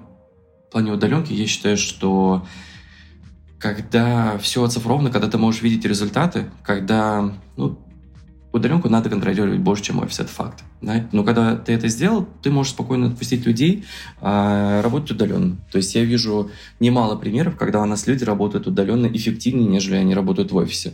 в 0.68 0.72
плане 0.72 0.94
удаленки, 0.94 1.34
я 1.34 1.46
считаю, 1.46 1.78
что 1.78 2.46
когда 3.60 4.38
все 4.38 4.64
оцифровано, 4.64 5.12
когда 5.12 5.28
ты 5.28 5.38
можешь 5.38 5.62
видеть 5.62 5.86
результаты, 5.86 6.50
когда 6.64 7.32
ну, 7.58 7.78
удаленку 8.52 8.90
надо 8.90 9.10
контролировать 9.10 9.60
больше, 9.60 9.84
чем 9.84 10.00
офис, 10.00 10.20
это 10.20 10.30
факт. 10.30 10.64
Да? 10.82 11.08
Но 11.12 11.24
когда 11.24 11.56
ты 11.56 11.74
это 11.74 11.88
сделал, 11.90 12.28
ты 12.42 12.52
можешь 12.52 12.74
спокойно 12.74 13.08
отпустить 13.08 13.46
людей, 13.46 13.84
а, 14.22 14.82
работать 14.82 15.12
удаленно. 15.12 15.58
То 15.72 15.78
есть 15.78 15.94
я 15.96 16.04
вижу 16.04 16.52
немало 16.80 17.16
примеров, 17.16 17.58
когда 17.58 17.82
у 17.82 17.86
нас 17.86 18.08
люди 18.08 18.24
работают 18.24 18.68
удаленно 18.68 19.08
эффективнее, 19.08 19.68
нежели 19.68 19.96
они 19.96 20.16
работают 20.16 20.52
в 20.52 20.56
офисе. 20.56 20.94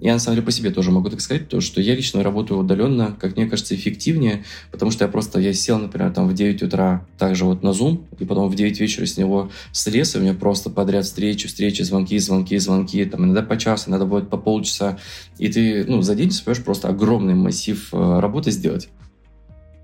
Я, 0.00 0.14
на 0.14 0.18
самом 0.18 0.36
деле, 0.36 0.46
по 0.46 0.52
себе 0.52 0.70
тоже 0.70 0.90
могу 0.90 1.08
так 1.08 1.20
сказать, 1.20 1.48
то, 1.48 1.60
что 1.60 1.80
я 1.80 1.94
лично 1.94 2.22
работаю 2.22 2.60
удаленно, 2.60 3.16
как 3.18 3.36
мне 3.36 3.46
кажется, 3.46 3.76
эффективнее, 3.76 4.44
потому 4.72 4.90
что 4.90 5.04
я 5.04 5.10
просто, 5.10 5.38
я 5.38 5.52
сел, 5.52 5.78
например, 5.78 6.12
там 6.12 6.28
в 6.28 6.34
9 6.34 6.62
утра 6.62 7.06
также 7.16 7.44
вот 7.44 7.62
на 7.62 7.68
Zoom, 7.68 8.04
и 8.18 8.24
потом 8.24 8.48
в 8.48 8.54
9 8.56 8.80
вечера 8.80 9.06
с 9.06 9.16
него 9.16 9.50
слез, 9.72 10.14
и 10.14 10.18
у 10.18 10.22
меня 10.22 10.34
просто 10.34 10.70
подряд 10.70 11.04
встречи, 11.04 11.46
встречи, 11.46 11.82
звонки, 11.82 12.18
звонки, 12.18 12.58
звонки, 12.58 13.04
там 13.04 13.24
иногда 13.24 13.42
по 13.42 13.56
часу, 13.56 13.90
иногда 13.90 14.06
будет 14.06 14.30
по 14.30 14.36
полчаса, 14.36 14.98
и 15.38 15.48
ты, 15.48 15.84
ну, 15.84 16.02
за 16.02 16.16
день 16.16 16.28
успеешь 16.28 16.62
просто 16.62 16.88
огромный 16.88 17.34
массив 17.34 17.88
э, 17.92 18.20
работы 18.20 18.50
сделать. 18.50 18.88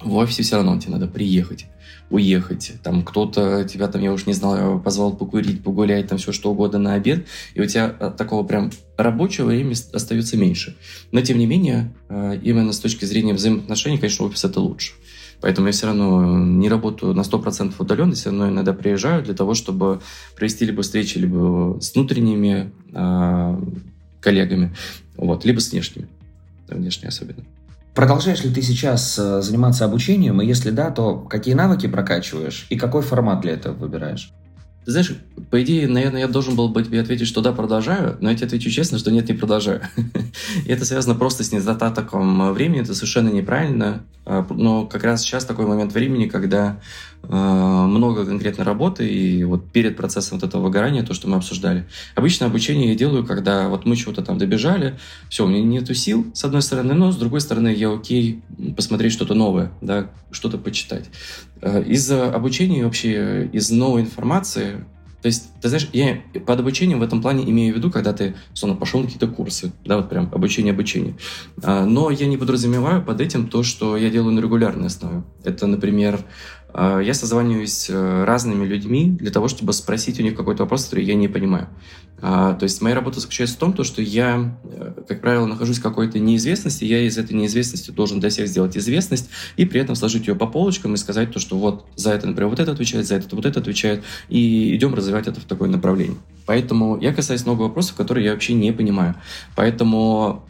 В 0.05 0.17
офисе 0.17 0.43
все 0.43 0.57
равно 0.57 0.79
тебе 0.79 0.93
надо 0.93 1.09
приехать 1.09 1.67
уехать. 2.11 2.73
Там 2.83 3.03
кто-то 3.03 3.65
тебя 3.65 3.89
там, 3.89 4.03
я 4.03 4.13
уж 4.13 4.27
не 4.27 4.35
знал, 4.35 4.79
позвал 4.81 5.17
покурить, 5.17 5.63
погулять, 5.63 6.09
там 6.09 6.19
все 6.19 6.33
что 6.33 6.51
угодно 6.51 6.79
на 6.79 6.95
обед, 6.95 7.27
и 7.55 7.61
у 7.61 7.67
тебя 7.67 7.95
э, 7.99 8.13
такого 8.17 8.47
прям 8.47 8.71
рабочего 8.97 9.47
времени 9.47 9.75
остается 9.93 10.37
меньше. 10.37 10.77
Но, 11.13 11.21
тем 11.23 11.39
не 11.39 11.47
менее, 11.47 11.93
э, 12.09 12.39
именно 12.43 12.73
с 12.73 12.79
точки 12.79 13.05
зрения 13.05 13.35
взаимоотношений, 13.35 13.99
конечно, 13.99 14.27
офис 14.27 14.45
это 14.45 14.61
лучше. 14.61 14.93
Поэтому 15.41 15.67
я 15.67 15.73
все 15.73 15.87
равно 15.87 16.39
не 16.39 16.69
работаю 16.69 17.15
на 17.15 17.23
100% 17.23 17.75
удаленно, 17.79 18.15
все 18.15 18.31
равно 18.31 18.49
иногда 18.49 18.73
приезжаю 18.73 19.23
для 19.23 19.35
того, 19.35 19.55
чтобы 19.55 20.01
провести 20.37 20.65
либо 20.65 20.83
встречи 20.83 21.19
либо 21.19 21.79
с 21.81 21.95
внутренними 21.95 22.73
э, 22.93 23.61
коллегами, 24.21 24.75
вот, 25.17 25.45
либо 25.45 25.59
с 25.59 25.73
внешними, 25.73 26.09
внешние 26.69 27.09
особенно. 27.09 27.45
Продолжаешь 27.95 28.43
ли 28.43 28.53
ты 28.53 28.61
сейчас 28.61 29.17
э, 29.19 29.41
заниматься 29.41 29.85
обучением, 29.85 30.43
и 30.43 30.47
если 30.47 30.71
да, 30.71 30.91
то 30.91 31.17
какие 31.17 31.55
навыки 31.55 31.87
прокачиваешь 31.87 32.67
и 32.69 32.77
какой 32.77 33.03
формат 33.03 33.41
для 33.41 33.53
этого 33.53 33.75
выбираешь? 33.75 34.33
Ты 34.85 34.91
знаешь, 34.91 35.13
по 35.51 35.63
идее, 35.63 35.89
наверное, 35.89 36.23
я 36.23 36.29
должен 36.29 36.57
был 36.57 36.69
бы 36.69 36.83
тебе 36.83 37.01
ответить, 37.01 37.29
что 37.29 37.41
да, 37.41 37.53
продолжаю, 37.53 38.19
но 38.21 38.31
я 38.31 38.37
тебе 38.37 38.49
отвечу 38.49 38.69
честно, 38.69 38.99
что 38.99 39.11
нет, 39.11 39.29
не 39.29 39.35
продолжаю. 39.35 39.81
И 40.67 40.69
это 40.69 40.85
связано 40.85 41.15
просто 41.15 41.45
с 41.45 41.53
недостатком 41.53 42.53
времени, 42.53 42.83
это 42.83 42.95
совершенно 42.95 43.31
неправильно. 43.31 44.03
А, 44.27 44.45
но 44.51 44.87
как 44.87 45.05
раз 45.05 45.23
сейчас 45.23 45.45
такой 45.45 45.67
момент 45.67 45.93
времени, 45.93 46.27
когда 46.27 46.81
много 47.29 48.27
конкретной 48.27 48.65
работы, 48.65 49.09
и 49.09 49.45
вот 49.45 49.71
перед 49.71 49.97
процессом 49.97 50.39
вот 50.39 50.49
этого 50.49 50.63
выгорания, 50.63 51.03
то, 51.03 51.15
что 51.15 51.29
мы 51.29 51.37
обсуждали. 51.37 51.87
Обычно 52.15 52.47
обучение 52.47 52.91
я 52.91 52.95
делаю, 52.95 53.25
когда 53.25 53.69
вот 53.69 53.87
мы 53.87 53.97
чего-то 53.97 54.23
там 54.23 54.39
добежали, 54.39 54.99
все, 55.29 55.45
у 55.45 55.49
меня 55.49 55.63
нету 55.63 55.95
сил, 55.95 56.27
с 56.35 56.45
одной 56.45 56.63
стороны, 56.63 56.95
но 56.95 57.13
с 57.13 57.17
другой 57.17 57.41
стороны, 57.41 57.69
я 57.69 57.93
окей 57.93 58.43
посмотреть 58.77 59.13
что-то 59.13 59.35
новое, 59.35 59.73
да, 59.81 60.11
что-то 60.31 60.59
почитать. 60.59 61.07
А, 61.61 61.81
из 61.81 62.11
обучения 62.11 62.85
вообще, 62.85 63.49
из 63.53 63.71
новой 63.71 64.03
информации, 64.03 64.85
то 65.25 65.29
есть, 65.29 65.49
ты 65.63 65.69
знаешь, 65.69 65.89
я 65.95 66.21
под 66.41 66.61
обучением 66.61 67.01
в 67.01 67.03
этом 67.03 67.23
плане 67.23 67.51
имею 67.51 67.73
в 67.73 67.79
виду, 67.79 67.91
когда 67.91 68.13
ты, 68.13 68.35
условно, 68.53 68.77
пошел 68.77 69.01
на 69.01 69.07
какие-то 69.07 69.27
курсы, 69.27 69.73
да, 69.83 69.97
вот 69.97 70.11
прям 70.11 70.29
обучение 70.35 70.75
обучение. 70.75 71.17
А, 71.63 71.87
но 71.87 72.11
я 72.11 72.27
не 72.27 72.37
подразумеваю 72.37 73.03
под 73.03 73.23
этим 73.23 73.49
то, 73.49 73.63
что 73.63 73.97
я 73.97 74.11
делаю 74.11 74.35
на 74.35 74.41
регулярной 74.41 74.89
основе. 74.89 75.23
Это, 75.43 75.67
например, 75.67 76.21
э, 76.64 76.64
я 76.75 77.15
созваниваюсь 77.15 77.89
э, 77.89 78.25
разными 78.25 78.65
людьми 78.67 79.11
для 79.11 79.31
того, 79.31 79.49
чтобы 79.49 79.73
спросить 79.73 80.19
у 80.19 80.23
них 80.23 80.35
какой-то 80.35 80.65
вопрос, 80.65 80.85
который 80.85 81.05
я 81.05 81.15
не 81.15 81.29
понимаю. 81.29 81.69
А, 82.21 82.55
то 82.55 82.65
есть 82.65 82.81
моя 82.81 82.95
работа 82.95 83.21
заключается 83.21 83.57
в 83.57 83.59
том, 83.59 83.85
что 83.85 84.01
я, 84.03 84.59
как 85.09 85.21
правило, 85.21 85.47
нахожусь 85.47 85.79
в 85.79 85.83
какой-то 85.83 86.19
неизвестности, 86.19 86.85
я 86.85 87.03
из 87.03 87.19
этой 87.19 87.35
неизвестности 87.35 87.91
должен 87.91 88.19
для 88.19 88.31
всех 88.31 88.49
сделать 88.49 88.77
известность 88.77 89.29
и 89.57 89.65
при 89.65 89.81
этом 89.81 89.95
сложить 89.95 90.27
ее 90.27 90.35
по 90.35 90.47
полочкам 90.47 90.95
и 90.95 90.97
сказать 90.97 91.33
то, 91.33 91.39
что 91.39 91.59
вот 91.59 91.87
за 91.97 92.13
это, 92.13 92.27
например, 92.27 92.49
вот 92.49 92.61
это 92.61 92.73
отвечает, 92.73 93.07
за 93.07 93.17
это 93.17 93.37
вот 93.37 93.45
это 93.45 93.61
отвечает, 93.61 94.03
и 94.29 94.75
идем 94.75 94.95
развивать 94.95 95.27
это 95.27 95.41
в 95.41 95.45
такое 95.45 95.69
направление. 95.69 96.17
Поэтому 96.47 96.99
я 97.01 97.13
касаюсь 97.13 97.45
много 97.45 97.63
вопросов, 97.63 97.95
которые 97.97 98.25
я 98.25 98.33
вообще 98.33 98.55
не 98.55 98.73
понимаю. 98.73 99.17
Поэтому 99.55 100.45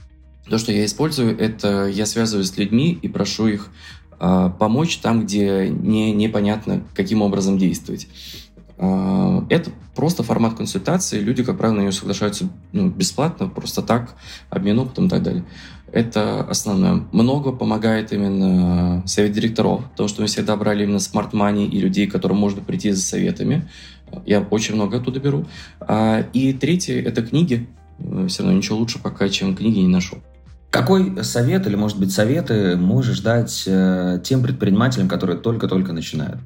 то, 0.49 0.59
что 0.59 0.73
я 0.73 0.85
использую, 0.85 1.39
это 1.39 1.87
я 1.87 2.07
связываюсь 2.07 2.51
с 2.51 2.57
людьми 2.59 2.99
и 3.01 3.09
прошу 3.09 3.49
их 3.49 3.69
э, 4.04 4.04
помочь 4.19 4.99
там, 4.99 5.25
где 5.25 5.69
не, 5.69 6.13
непонятно, 6.13 6.83
каким 6.95 7.23
образом 7.23 7.59
действовать. 7.59 8.09
Э, 8.77 9.43
это 9.49 9.71
просто 9.95 10.23
формат 10.23 10.55
консультации. 10.55 11.21
Люди, 11.21 11.43
как 11.43 11.59
правило, 11.59 11.77
на 11.77 11.81
нее 11.83 11.93
соглашаются 11.93 12.49
ну, 12.73 12.89
бесплатно, 12.89 13.49
просто 13.49 13.83
так, 13.83 14.15
обмен 14.51 14.79
опытом 14.79 15.07
и 15.07 15.11
так 15.11 15.23
далее. 15.23 15.45
Это 15.93 16.41
основное. 16.41 17.05
Много 17.13 17.53
помогает 17.53 18.13
именно 18.13 19.03
совет 19.07 19.33
директоров, 19.33 19.85
потому 19.91 20.09
что 20.09 20.23
мы 20.23 20.27
всегда 20.27 20.57
брали 20.57 20.83
именно 20.83 20.97
smart 20.97 21.31
money 21.31 21.67
и 21.69 21.79
людей, 21.79 22.09
которым 22.09 22.39
можно 22.39 22.63
прийти 22.63 22.91
за 22.91 23.01
советами. 23.01 23.69
Я 24.27 24.41
очень 24.41 24.75
много 24.75 24.97
оттуда 24.97 25.21
беру. 25.21 25.47
А, 25.81 26.27
и 26.33 26.53
третье— 26.53 27.01
это 27.05 27.23
книги. 27.23 27.69
Все 28.27 28.43
равно 28.43 28.59
ничего 28.59 28.79
лучше 28.79 28.99
пока, 28.99 29.29
чем 29.29 29.55
книги 29.55 29.79
не 29.79 29.89
нашел. 29.89 30.19
Какой 30.75 31.23
совет 31.23 31.69
или, 31.69 31.77
может 31.77 32.01
быть, 32.01 32.11
советы 32.11 32.75
можешь 32.75 33.21
дать 33.21 33.63
э, 33.65 34.19
тем 34.25 34.43
предпринимателям, 34.43 35.07
которые 35.09 35.39
только-только 35.39 35.93
начинают? 35.93 36.41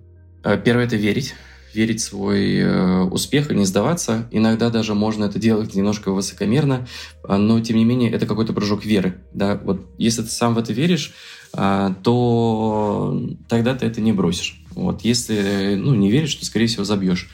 Э, 0.44 0.60
первое– 0.62 0.84
это 0.86 0.96
верить. 0.96 1.34
Верить 1.72 2.02
в 2.02 2.04
свой 2.04 2.58
э, 2.58 3.02
успех 3.04 3.50
и 3.50 3.54
не 3.54 3.64
сдаваться. 3.64 4.28
Иногда 4.30 4.68
даже 4.68 4.92
можно 4.92 5.24
это 5.24 5.38
делать 5.38 5.74
немножко 5.74 6.12
высокомерно, 6.12 6.86
но, 7.26 7.58
тем 7.60 7.78
не 7.78 7.86
менее, 7.86 8.10
это 8.10 8.26
какой-то 8.26 8.52
прыжок 8.52 8.84
веры. 8.84 9.14
Да? 9.32 9.58
Вот 9.64 9.86
если 9.96 10.20
ты 10.20 10.28
сам 10.28 10.54
в 10.54 10.58
это 10.58 10.74
веришь, 10.74 11.14
то 11.52 13.22
тогда 13.48 13.74
ты 13.74 13.86
это 13.86 14.02
не 14.02 14.12
бросишь. 14.12 14.62
Вот. 14.74 15.00
Если 15.02 15.74
ну, 15.76 15.94
не 15.94 16.10
веришь, 16.10 16.34
то, 16.34 16.44
скорее 16.44 16.66
всего, 16.66 16.84
забьешь. 16.84 17.30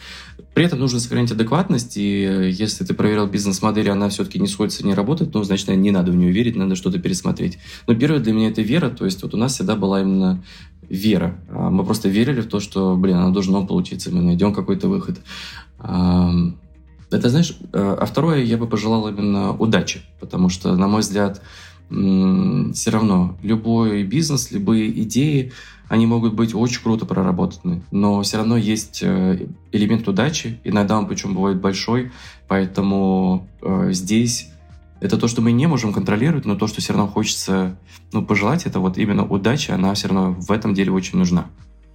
При 0.55 0.65
этом 0.65 0.79
нужно 0.79 1.01
сохранить 1.01 1.33
адекватность, 1.33 1.97
и 1.97 2.25
э, 2.25 2.51
если 2.51 2.85
ты 2.85 2.95
проверил 2.95 3.27
бизнес-модель, 3.27 3.91
она 3.91 4.09
все-таки 4.09 4.39
не 4.39 4.47
сходится, 4.47 4.87
не 4.87 4.95
работает, 4.95 5.35
ну, 5.35 5.43
значит, 5.43 5.69
не 5.69 5.91
надо 5.91 6.13
в 6.13 6.17
нее 6.17 6.31
верить, 6.31 6.57
надо 6.57 6.77
что-то 6.77 6.99
пересмотреть. 6.99 7.59
Но 7.87 7.95
первое 7.95 8.21
для 8.21 8.33
меня 8.33 8.51
это 8.51 8.63
вера, 8.63 8.91
то 8.91 9.05
есть 9.05 9.23
вот 9.23 9.35
у 9.35 9.37
нас 9.37 9.55
всегда 9.55 9.75
была 9.75 10.03
именно 10.03 10.45
вера. 10.89 11.41
А, 11.51 11.71
мы 11.71 11.85
просто 11.85 12.09
верили 12.09 12.41
в 12.41 12.49
то, 12.49 12.61
что, 12.61 12.97
блин, 12.97 13.17
оно 13.17 13.33
должно 13.33 13.67
получиться, 13.67 14.15
мы 14.15 14.23
найдем 14.23 14.55
какой-то 14.55 14.89
выход. 14.89 15.21
Это, 17.15 17.29
знаешь, 17.29 17.57
э, 17.73 17.97
а 18.01 18.07
второе, 18.07 18.43
я 18.43 18.57
бы 18.57 18.67
пожелал 18.67 19.09
именно 19.09 19.53
удачи, 19.53 20.03
потому 20.21 20.49
что, 20.49 20.75
на 20.77 20.89
мой 20.89 21.01
взгляд, 21.01 21.43
все 21.91 22.91
равно 22.91 23.37
любой 23.43 24.05
бизнес, 24.05 24.51
любые 24.51 25.03
идеи, 25.03 25.53
они 25.89 26.07
могут 26.07 26.35
быть 26.35 26.55
очень 26.55 26.83
круто 26.83 27.05
проработаны, 27.07 27.83
но 27.91 28.23
все 28.23 28.39
равно 28.39 28.57
есть 28.57 29.01
э, 29.03 29.47
элемент 29.71 30.09
удачи, 30.09 30.59
иногда 30.65 30.99
он 30.99 31.07
причем 31.07 31.35
бывает 31.35 31.61
большой, 31.61 32.11
поэтому 32.49 33.47
э, 33.61 33.91
здесь 33.93 34.49
это 35.01 35.19
то, 35.19 35.29
что 35.29 35.43
мы 35.43 35.53
не 35.53 35.67
можем 35.67 35.93
контролировать, 35.93 36.47
но 36.47 36.57
то, 36.57 36.67
что 36.67 36.81
все 36.81 36.95
равно 36.95 37.09
хочется 37.09 37.77
ну, 38.13 38.25
пожелать, 38.25 38.65
это 38.65 38.81
вот 38.81 38.97
именно 38.97 39.25
удача, 39.25 39.75
она 39.75 39.93
все 39.93 40.09
равно 40.09 40.33
в 40.33 40.51
этом 40.51 40.73
деле 40.73 40.93
очень 40.93 41.19
нужна. 41.19 41.47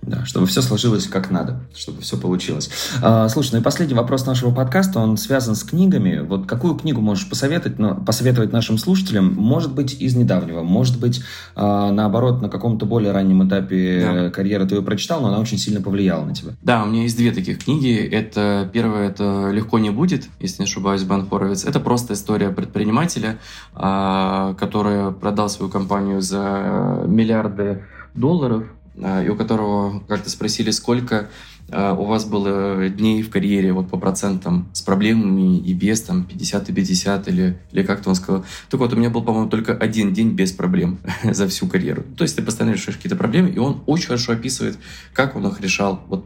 Да, 0.01 0.25
чтобы 0.25 0.47
все 0.47 0.61
сложилось 0.61 1.07
как 1.07 1.29
надо, 1.29 1.59
чтобы 1.75 2.01
все 2.01 2.17
получилось. 2.17 2.69
А, 3.01 3.27
слушай, 3.27 3.51
ну 3.53 3.59
и 3.59 3.61
последний 3.61 3.95
вопрос 3.95 4.25
нашего 4.25 4.51
подкаста, 4.51 4.99
он 4.99 5.17
связан 5.17 5.55
с 5.55 5.63
книгами. 5.63 6.19
Вот 6.19 6.47
какую 6.47 6.75
книгу 6.75 7.01
можешь 7.01 7.29
посоветовать, 7.29 7.79
ну, 7.79 7.95
посоветовать 7.95 8.53
нашим 8.53 8.77
слушателям? 8.77 9.33
Может 9.35 9.73
быть, 9.73 10.01
из 10.01 10.15
недавнего, 10.15 10.63
может 10.63 10.99
быть, 10.99 11.21
а, 11.55 11.91
наоборот, 11.91 12.41
на 12.41 12.49
каком-то 12.49 12.85
более 12.85 13.11
раннем 13.11 13.45
этапе 13.47 14.01
да. 14.01 14.29
карьеры 14.29 14.65
ты 14.65 14.75
ее 14.75 14.81
прочитал, 14.81 15.21
но 15.21 15.27
она 15.27 15.39
очень 15.39 15.57
сильно 15.57 15.81
повлияла 15.81 16.23
на 16.23 16.33
тебя. 16.33 16.53
Да, 16.61 16.83
у 16.83 16.87
меня 16.87 17.03
есть 17.03 17.17
две 17.17 17.31
таких 17.31 17.63
книги. 17.63 17.93
Это 17.95 18.69
первая, 18.71 19.09
это 19.09 19.51
«Легко 19.51 19.79
не 19.79 19.89
будет», 19.89 20.27
если 20.39 20.63
не 20.63 20.65
ошибаюсь, 20.65 21.03
Бан 21.03 21.27
Хоровиц. 21.27 21.65
Это 21.65 21.81
просто 21.81 22.13
история 22.13 22.49
предпринимателя, 22.49 23.37
а, 23.73 24.53
который 24.53 25.11
продал 25.11 25.49
свою 25.49 25.69
компанию 25.69 26.21
за 26.21 27.03
миллиарды 27.05 27.83
долларов, 28.15 28.63
и 28.99 29.29
у 29.29 29.35
которого 29.35 30.01
как-то 30.07 30.29
спросили, 30.29 30.71
сколько 30.71 31.29
а, 31.71 31.93
у 31.93 32.05
вас 32.05 32.25
было 32.25 32.89
дней 32.89 33.21
в 33.21 33.29
карьере 33.29 33.71
вот 33.71 33.89
по 33.89 33.97
процентам 33.97 34.69
с 34.73 34.81
проблемами 34.81 35.57
и 35.59 35.73
без, 35.73 36.01
там, 36.01 36.23
50 36.23 36.69
и 36.69 36.73
50, 36.73 37.27
или, 37.27 37.59
или 37.71 37.83
как-то 37.83 38.09
он 38.09 38.15
сказал. 38.15 38.45
Так 38.69 38.79
вот, 38.79 38.93
у 38.93 38.95
меня 38.95 39.09
был, 39.09 39.23
по-моему, 39.23 39.49
только 39.49 39.73
один 39.73 40.13
день 40.13 40.31
без 40.31 40.51
проблем 40.51 40.99
за 41.23 41.47
всю 41.47 41.67
карьеру. 41.67 42.03
То 42.17 42.23
есть 42.23 42.35
ты 42.35 42.41
постоянно 42.41 42.73
решаешь 42.73 42.97
какие-то 42.97 43.15
проблемы, 43.15 43.49
и 43.49 43.59
он 43.59 43.83
очень 43.85 44.07
хорошо 44.07 44.33
описывает, 44.33 44.77
как 45.13 45.35
он 45.35 45.47
их 45.47 45.61
решал. 45.61 46.01
Вот 46.07 46.25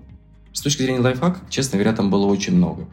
с 0.54 0.62
точки 0.62 0.84
зрения 0.84 1.00
лайфхак, 1.00 1.42
честно 1.50 1.78
говоря, 1.78 1.96
там 1.96 2.10
было 2.10 2.26
очень 2.26 2.56
много. 2.56 2.88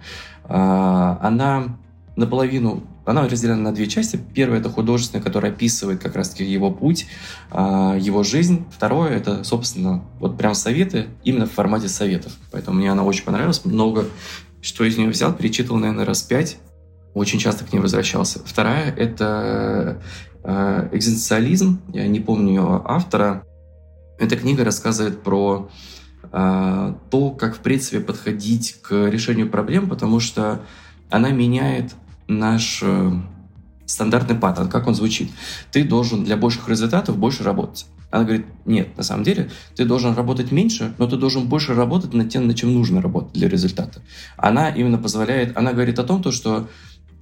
А, 0.45 1.19
она 1.23 1.79
наполовину 2.17 2.83
она 3.11 3.29
разделена 3.29 3.59
на 3.59 3.73
две 3.73 3.87
части. 3.87 4.19
Первая— 4.35 4.61
это 4.61 4.71
художественная, 4.71 5.23
которая 5.23 5.53
описывает 5.53 6.01
как 6.01 6.17
раз-таки 6.17 6.45
его 6.45 6.71
путь, 6.71 7.07
а, 7.51 7.97
его 7.99 8.23
жизнь. 8.23 8.65
Второе— 8.71 9.11
это, 9.11 9.45
собственно, 9.45 10.05
вот 10.19 10.39
прям 10.39 10.55
советы, 10.55 11.07
именно 11.25 11.47
в 11.47 11.53
формате 11.53 11.89
советов. 11.89 12.33
Поэтому 12.51 12.79
мне 12.79 12.91
она 12.91 13.05
очень 13.05 13.25
понравилась. 13.25 13.65
Много 13.65 14.07
что 14.63 14.85
из 14.85 14.97
нее 14.97 15.09
взял, 15.09 15.33
перечитывал, 15.33 15.79
наверное, 15.79 16.05
раз 16.05 16.23
пять. 16.23 16.59
Очень 17.15 17.39
часто 17.39 17.65
к 17.65 17.73
ней 17.73 17.81
возвращался. 17.81 18.41
Вторая— 18.45 18.95
это 18.97 20.01
а, 20.45 20.89
экзистенциализм. 20.93 21.81
Я 21.93 22.07
не 22.07 22.21
помню 22.21 22.49
ее 22.49 22.83
автора. 22.85 23.45
Эта 24.19 24.37
книга 24.37 24.65
рассказывает 24.65 25.23
про 25.23 25.71
а, 26.31 26.99
то, 27.11 27.31
как, 27.31 27.57
в 27.57 27.61
принципе, 27.61 28.01
подходить 28.01 28.81
к 28.83 29.09
решению 29.09 29.51
проблем, 29.51 29.89
потому 29.89 30.21
что 30.21 30.61
она 31.11 31.31
меняет 31.31 31.93
наш 32.31 32.81
э, 32.83 33.13
стандартный 33.87 34.37
паттерн, 34.37 34.69
как 34.69 34.87
он 34.87 34.95
звучит. 34.95 35.31
Ты 35.73 35.85
должен 35.85 36.25
для 36.25 36.37
больших 36.37 36.69
результатов 36.69 37.19
больше 37.19 37.43
работать. 37.43 37.87
Она 38.11 38.25
говорит, 38.25 38.47
нет, 38.65 38.97
на 38.97 39.03
самом 39.03 39.25
деле 39.25 39.51
ты 39.77 39.85
должен 39.85 40.15
работать 40.15 40.51
меньше, 40.51 40.95
но 40.99 41.07
ты 41.07 41.17
должен 41.17 41.49
больше 41.49 41.75
работать 41.75 42.13
над 42.13 42.29
тем, 42.29 42.47
над 42.47 42.57
чем 42.57 42.75
нужно 42.75 43.01
работать 43.01 43.33
для 43.35 43.49
результата. 43.49 44.01
Она 44.37 44.71
именно 44.71 44.99
позволяет, 44.99 45.57
она 45.57 45.73
говорит 45.73 45.99
о 45.99 46.05
том, 46.05 46.23
то, 46.23 46.33
что, 46.33 46.69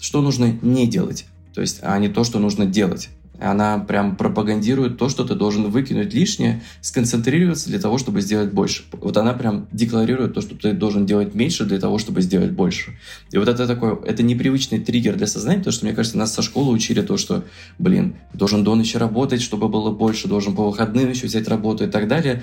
что 0.01 0.23
нужно 0.23 0.59
не 0.63 0.87
делать, 0.87 1.27
то 1.55 1.61
есть, 1.61 1.81
а 1.83 1.99
не 1.99 2.09
то, 2.09 2.25
что 2.25 2.39
нужно 2.39 2.65
делать. 2.65 3.11
Она 3.41 3.79
прям 3.79 4.17
пропагандирует 4.17 4.99
то, 4.99 5.09
что 5.09 5.25
ты 5.25 5.35
должен 5.35 5.71
выкинуть 5.71 6.13
лишнее, 6.13 6.63
сконцентрироваться 6.81 7.69
для 7.69 7.79
того, 7.79 7.99
чтобы 7.99 8.21
сделать 8.21 8.53
больше. 8.53 8.85
Вот 8.93 9.17
она 9.17 9.33
прям 9.33 9.69
декларирует 9.73 10.35
то, 10.35 10.41
что 10.41 10.55
ты 10.57 10.73
должен 10.73 11.07
делать 11.07 11.35
меньше 11.35 11.65
для 11.65 11.79
того, 11.79 11.99
чтобы 11.99 12.21
сделать 12.23 12.53
больше. 12.53 12.99
И 13.31 13.39
вот 13.39 13.49
это 13.49 13.67
такой, 13.67 13.99
это 14.07 14.23
непривычный 14.23 14.81
триггер 14.81 15.17
для 15.17 15.27
сознания, 15.27 15.59
потому 15.59 15.73
что, 15.73 15.87
мне 15.87 15.95
кажется, 15.95 16.19
нас 16.19 16.35
со 16.35 16.43
школы 16.43 16.73
учили 16.73 17.03
то, 17.03 17.17
что, 17.17 17.45
блин, 17.79 18.17
должен 18.35 18.65
до 18.65 18.75
ночи 18.75 18.97
работать, 18.97 19.43
чтобы 19.43 19.69
было 19.69 19.91
больше, 19.91 20.29
должен 20.29 20.55
по 20.57 20.65
выходным 20.65 21.09
еще 21.09 21.27
взять 21.27 21.49
работу 21.49 21.85
и 21.85 21.89
так 21.89 22.09
далее. 22.09 22.43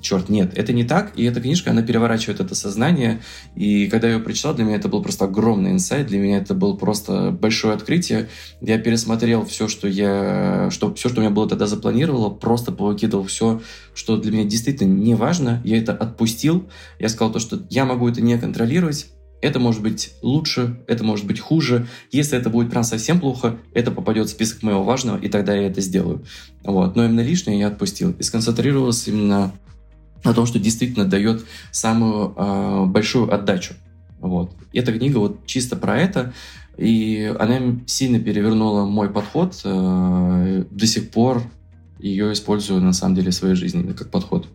Черт, 0.00 0.28
нет, 0.28 0.52
это 0.56 0.72
не 0.72 0.84
так, 0.84 1.12
и 1.16 1.24
эта 1.24 1.40
книжка, 1.40 1.70
она 1.70 1.82
переворачивает 1.82 2.40
это 2.40 2.54
сознание, 2.54 3.20
и 3.54 3.86
когда 3.86 4.08
я 4.08 4.14
ее 4.14 4.20
прочитал, 4.20 4.54
для 4.54 4.64
меня 4.64 4.76
это 4.76 4.88
был 4.88 5.02
просто 5.02 5.26
огромный 5.26 5.72
инсайт, 5.72 6.06
для 6.06 6.18
меня 6.18 6.38
это 6.38 6.54
был 6.54 6.76
просто 6.76 7.30
большое 7.30 7.74
открытие. 7.74 8.28
Я 8.60 8.78
пересмотрел 8.78 9.44
все, 9.44 9.68
что 9.68 9.88
я 9.88 10.21
что 10.70 10.94
все, 10.94 11.08
что 11.08 11.18
у 11.18 11.20
меня 11.20 11.30
было 11.30 11.48
тогда 11.48 11.66
запланировано, 11.66 12.30
просто 12.30 12.72
повыкидывал 12.72 13.24
все, 13.24 13.60
что 13.94 14.16
для 14.16 14.32
меня 14.32 14.44
действительно 14.44 14.92
не 14.92 15.14
важно. 15.14 15.60
Я 15.64 15.78
это 15.78 15.92
отпустил. 15.92 16.68
Я 16.98 17.08
сказал 17.08 17.32
то, 17.32 17.38
что 17.38 17.60
я 17.70 17.84
могу 17.84 18.08
это 18.08 18.20
не 18.20 18.38
контролировать. 18.38 19.08
Это 19.42 19.58
может 19.58 19.82
быть 19.82 20.14
лучше, 20.22 20.80
это 20.86 21.02
может 21.02 21.26
быть 21.26 21.40
хуже. 21.40 21.88
Если 22.12 22.38
это 22.38 22.48
будет 22.48 22.70
прям 22.70 22.84
совсем 22.84 23.18
плохо, 23.18 23.56
это 23.74 23.90
попадет 23.90 24.28
в 24.28 24.30
список 24.30 24.62
моего 24.62 24.84
важного, 24.84 25.18
и 25.18 25.28
тогда 25.28 25.52
я 25.52 25.66
это 25.66 25.80
сделаю. 25.80 26.24
Вот. 26.62 26.94
Но 26.94 27.04
именно 27.04 27.20
лишнее 27.20 27.58
я 27.58 27.66
отпустил. 27.66 28.12
И 28.12 28.22
сконцентрировался 28.22 29.10
именно 29.10 29.52
на 30.22 30.32
том, 30.32 30.46
что 30.46 30.60
действительно 30.60 31.04
дает 31.04 31.44
самую 31.72 32.34
э, 32.36 32.84
большую 32.86 33.34
отдачу. 33.34 33.74
Вот. 34.20 34.52
Эта 34.72 34.92
книга 34.92 35.18
вот 35.18 35.44
чисто 35.46 35.74
про 35.74 35.98
это. 35.98 36.32
И 36.76 37.32
она 37.38 37.78
сильно 37.86 38.18
перевернула 38.18 38.84
мой 38.84 39.10
подход. 39.10 39.60
Э, 39.64 40.64
до 40.70 40.86
сих 40.86 41.10
пор 41.10 41.42
ее 41.98 42.32
использую 42.32 42.80
на 42.80 42.92
самом 42.92 43.14
деле 43.14 43.30
в 43.30 43.34
своей 43.34 43.54
жизни 43.54 43.92
как 43.92 44.10
подход. 44.10 44.48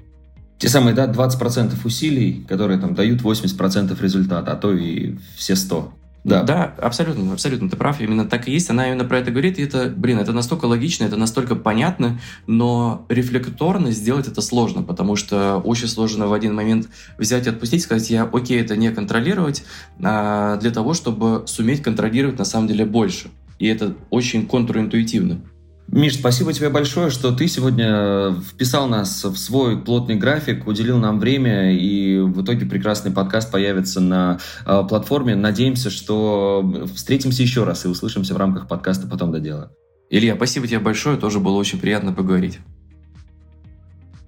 Те 0.57 0.69
самые, 0.69 0.95
да, 0.95 1.05
20% 1.05 1.73
усилий, 1.85 2.43
которые 2.47 2.79
там 2.79 2.95
дают 2.95 3.21
80% 3.21 4.01
результата, 4.01 4.51
а 4.51 4.55
то 4.55 4.73
и 4.73 5.15
все 5.35 5.55
100. 5.55 5.93
Да. 6.27 6.43
да, 6.43 6.73
абсолютно, 6.81 7.31
абсолютно, 7.31 7.69
ты 7.69 7.77
прав, 7.77 8.01
именно 8.01 8.25
так 8.25 8.49
и 8.49 8.51
есть. 8.51 8.69
Она 8.69 8.89
именно 8.89 9.05
про 9.05 9.19
это 9.19 9.31
говорит, 9.31 9.57
и 9.59 9.63
это, 9.63 9.89
блин, 9.95 10.19
это 10.19 10.33
настолько 10.33 10.65
логично, 10.65 11.05
это 11.05 11.15
настолько 11.15 11.55
понятно, 11.55 12.19
но 12.47 13.05
рефлекторно 13.07 13.91
сделать 13.91 14.27
это 14.27 14.41
сложно, 14.41 14.83
потому 14.83 15.15
что 15.15 15.57
очень 15.59 15.87
сложно 15.87 16.27
в 16.27 16.33
один 16.33 16.53
момент 16.53 16.89
взять 17.17 17.47
и 17.47 17.49
отпустить, 17.49 17.81
сказать, 17.81 18.09
я 18.09 18.23
окей, 18.23 18.59
это 18.59 18.75
не 18.75 18.91
контролировать, 18.91 19.63
а 20.03 20.57
для 20.57 20.71
того, 20.71 20.93
чтобы 20.93 21.43
суметь 21.47 21.81
контролировать 21.81 22.37
на 22.37 22.45
самом 22.45 22.67
деле 22.67 22.83
больше. 22.83 23.29
И 23.57 23.67
это 23.67 23.95
очень 24.09 24.47
контринтуитивно. 24.47 25.39
Миш, 25.87 26.15
спасибо 26.15 26.51
тебе 26.51 26.69
большое, 26.69 27.09
что 27.09 27.31
ты 27.31 27.47
сегодня 27.47 28.33
вписал 28.41 28.87
нас 28.87 29.23
в 29.23 29.37
свой 29.37 29.79
плотный 29.79 30.15
график, 30.15 30.67
уделил 30.67 30.97
нам 30.97 31.19
время, 31.19 31.73
и 31.73 32.19
в 32.19 32.43
итоге 32.43 32.65
прекрасный 32.65 33.11
подкаст 33.11 33.51
появится 33.51 34.01
на 34.01 34.39
э, 34.65 34.83
платформе. 34.87 35.35
Надеемся, 35.35 35.89
что 35.89 36.87
встретимся 36.93 37.41
еще 37.41 37.63
раз 37.63 37.85
и 37.85 37.87
услышимся 37.87 38.33
в 38.33 38.37
рамках 38.37 38.67
подкаста 38.67 39.07
«Потом 39.07 39.31
до 39.31 39.39
дела». 39.39 39.71
Илья, 40.09 40.35
спасибо 40.35 40.67
тебе 40.67 40.79
большое, 40.79 41.17
тоже 41.17 41.39
было 41.39 41.55
очень 41.55 41.79
приятно 41.79 42.11
поговорить. 42.11 42.59